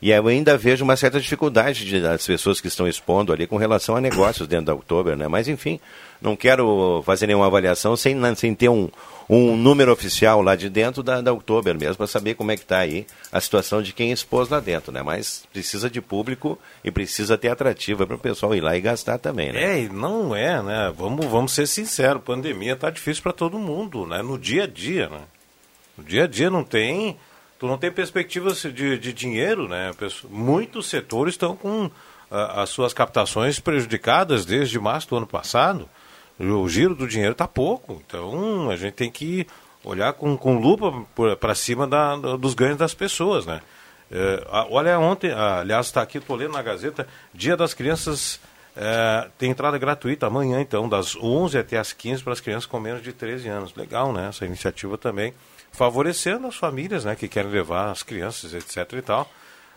[0.01, 3.57] E eu ainda vejo uma certa dificuldade de- das pessoas que estão expondo ali com
[3.57, 5.27] relação a negócios dentro da Oktober, né?
[5.27, 5.77] Mas enfim,
[6.21, 8.89] não quero fazer nenhuma avaliação sem, sem ter um,
[9.29, 12.61] um número oficial lá de dentro da, da Oktober mesmo, para saber como é que
[12.63, 15.03] está aí a situação de quem expôs lá dentro, né?
[15.03, 19.17] Mas precisa de público e precisa ter atrativa para o pessoal ir lá e gastar
[19.17, 19.81] também, né?
[19.81, 20.93] É, não é, né?
[20.97, 24.21] Vamos, vamos ser sinceros, pandemia tá difícil para todo mundo, né?
[24.21, 25.19] No dia a dia, né?
[25.97, 27.17] No dia a dia não tem,
[27.59, 29.91] tu não tem perspectivas de, de dinheiro, né?
[30.29, 31.91] Muitos setores estão com
[32.31, 35.87] ah, as suas captações prejudicadas desde março do ano passado.
[36.39, 39.45] O giro do dinheiro está pouco, então a gente tem que
[39.83, 41.05] olhar com, com lupa
[41.35, 43.61] para cima da- dos ganhos das pessoas, né?
[44.09, 48.39] É, olha ontem, ah, aliás, está aqui, estou lendo na Gazeta, Dia das Crianças
[48.75, 52.79] é, tem entrada gratuita amanhã, então, das 11 até as 15 para as crianças com
[52.79, 53.75] menos de 13 anos.
[53.75, 54.29] Legal, né?
[54.29, 55.33] Essa iniciativa também
[55.79, 57.15] favorecendo as famílias, né?
[57.15, 59.29] Que querem levar as crianças, etc e tal.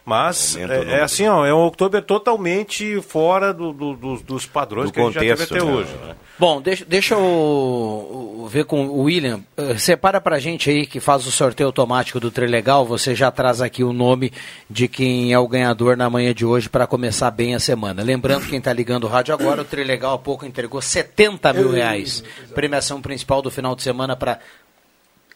[0.04, 4.90] Mas é, é assim, ó, é um outubro totalmente fora do- do- dos- dos padrões
[4.90, 5.76] Do que a gente já contexto, teve até né?
[5.78, 5.92] hoje.
[6.04, 6.14] Né?
[6.36, 9.42] Bom, deixa, deixa eu ver com o William.
[9.56, 12.84] Eh, separa pra gente aí que faz o sorteio automático do Trilegal.
[12.84, 14.32] Você já traz aqui o nome
[14.68, 18.02] de quem é o ganhador na manhã de hoje para começar bem a semana.
[18.02, 22.24] Lembrando, quem está ligando o rádio agora, o Trilegal há pouco entregou 70 mil reais.
[22.52, 24.40] Premiação principal do final de semana para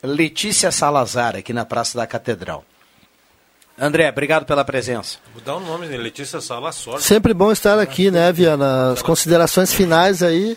[0.03, 2.65] Letícia Salazar, aqui na Praça da Catedral.
[3.79, 5.19] André, obrigado pela presença.
[5.35, 5.97] Vou dar o nome, né?
[5.97, 7.05] Letícia Sala Sorte.
[7.05, 8.93] Sempre bom estar aqui, né, Viana?
[8.93, 10.57] As considerações finais aí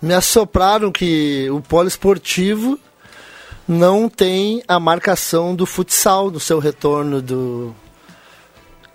[0.00, 2.78] me assopraram que o polo esportivo
[3.66, 7.74] não tem a marcação do futsal no seu retorno do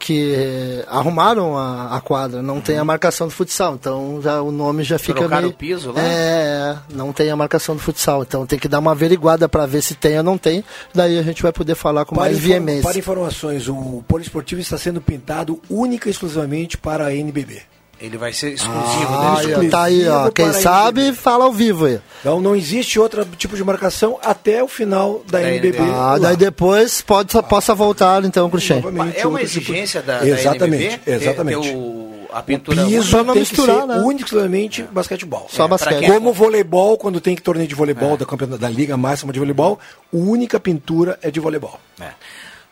[0.05, 4.83] que arrumaram a, a quadra, não tem a marcação do futsal, então já o nome
[4.83, 5.99] já fica Trocaram meio o piso lá?
[5.99, 9.81] É, não tem a marcação do futsal, então tem que dar uma averiguada para ver
[9.81, 12.83] se tem ou não tem, daí a gente vai poder falar com Para, mais veemência.
[12.83, 17.63] para informações, o poliesportivo está sendo pintado única e exclusivamente para a NBB.
[17.99, 19.67] Ele vai ser exclusivo Ah, dele.
[19.67, 20.27] ó, tá aí, ó.
[20.27, 21.99] Exclusivo Quem sabe, fala ao vivo aí.
[22.19, 25.77] Então não existe outro tipo de marcação até o final da, Da NBB.
[25.93, 28.81] Ah, daí depois pode, possa voltar então, Cruxem.
[28.81, 31.67] Novamente, É uma tipo- exigência da, Exatamente, da NBB exatamente.
[31.69, 33.95] o- a O pintura piso Só não tem misturar, que ser né?
[33.99, 35.47] único e exclusivamente basquetebol.
[35.49, 35.99] Só É, basquete.
[35.99, 39.39] quem- Como voleibol, quando tem que torneio de voleibol da, campeonato, da Liga Máxima de
[39.39, 39.79] Voleibol,
[40.13, 41.79] a única pintura é de voleibol.
[42.01, 42.09] É.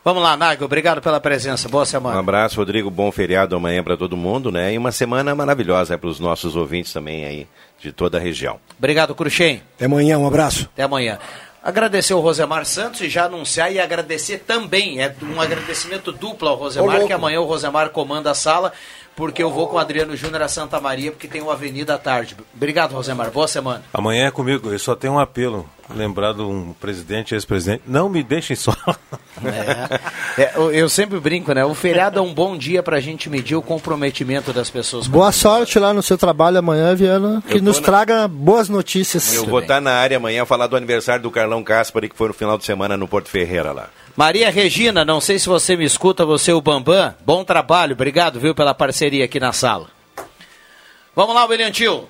[0.03, 1.69] Vamos lá, Nago, obrigado pela presença.
[1.69, 2.19] Boa Um semana.
[2.19, 2.89] abraço, Rodrigo.
[2.89, 4.73] Bom feriado amanhã para todo mundo, né?
[4.73, 7.47] E uma semana maravilhosa para os nossos ouvintes também aí
[7.79, 8.59] de toda a região.
[8.77, 9.61] Obrigado, Cruxem.
[9.75, 10.69] Até amanhã, um abraço.
[10.73, 11.19] Até amanhã.
[11.63, 15.01] Agradecer o Rosemar Santos e já anunciar e agradecer também.
[15.01, 17.07] É um agradecimento duplo ao Ô, Rosemar, louco.
[17.07, 18.73] que amanhã o Rosemar comanda a sala,
[19.15, 21.97] porque eu vou com o Adriano Júnior a Santa Maria, porque tem uma avenida à
[21.97, 22.35] tarde.
[22.53, 23.31] Obrigado, Rosemar.
[23.31, 23.81] Boa semana.
[23.93, 25.65] Amanhã é comigo, eu só tenho um apelo.
[25.89, 28.73] Lembrar de um presidente, ex-presidente, não me deixem só.
[30.37, 31.65] É, é, eu, sempre brinco, né?
[31.65, 35.07] O feriado é um bom dia pra gente medir o comprometimento das pessoas.
[35.07, 39.33] Boa sorte lá no seu trabalho amanhã, Viana, que nos na- traga boas notícias.
[39.33, 42.33] Eu vou estar na área amanhã falar do aniversário do Carlão Caspari, que foi no
[42.33, 43.89] final de semana no Porto Ferreira lá.
[44.15, 47.13] Maria Regina, não sei se você me escuta, você e o Bambam.
[47.25, 49.87] Bom trabalho, obrigado, viu, pela parceria aqui na sala.
[51.15, 52.07] Vamos lá, William Tio.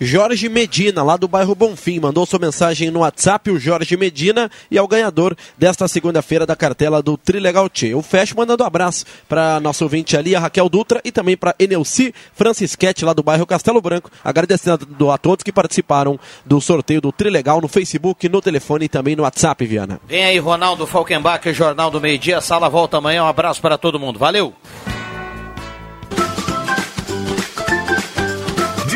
[0.00, 2.00] Jorge Medina, lá do bairro Bonfim.
[2.00, 6.54] Mandou sua mensagem no WhatsApp, o Jorge Medina, e é o ganhador desta segunda-feira da
[6.54, 7.88] cartela do Trilegal Tchê.
[7.88, 11.54] Eu fecho mandando um abraço para nosso ouvinte ali, a Raquel Dutra, e também para
[11.58, 14.10] Enelci Francisquete, lá do bairro Castelo Branco.
[14.24, 19.16] Agradecendo a todos que participaram do sorteio do Trilegal no Facebook, no telefone e também
[19.16, 20.00] no WhatsApp, Viana.
[20.06, 22.40] Vem aí, Ronaldo Falkenbach, Jornal do Meio Dia.
[22.40, 23.24] Sala volta amanhã.
[23.24, 24.18] Um abraço para todo mundo.
[24.18, 24.54] Valeu!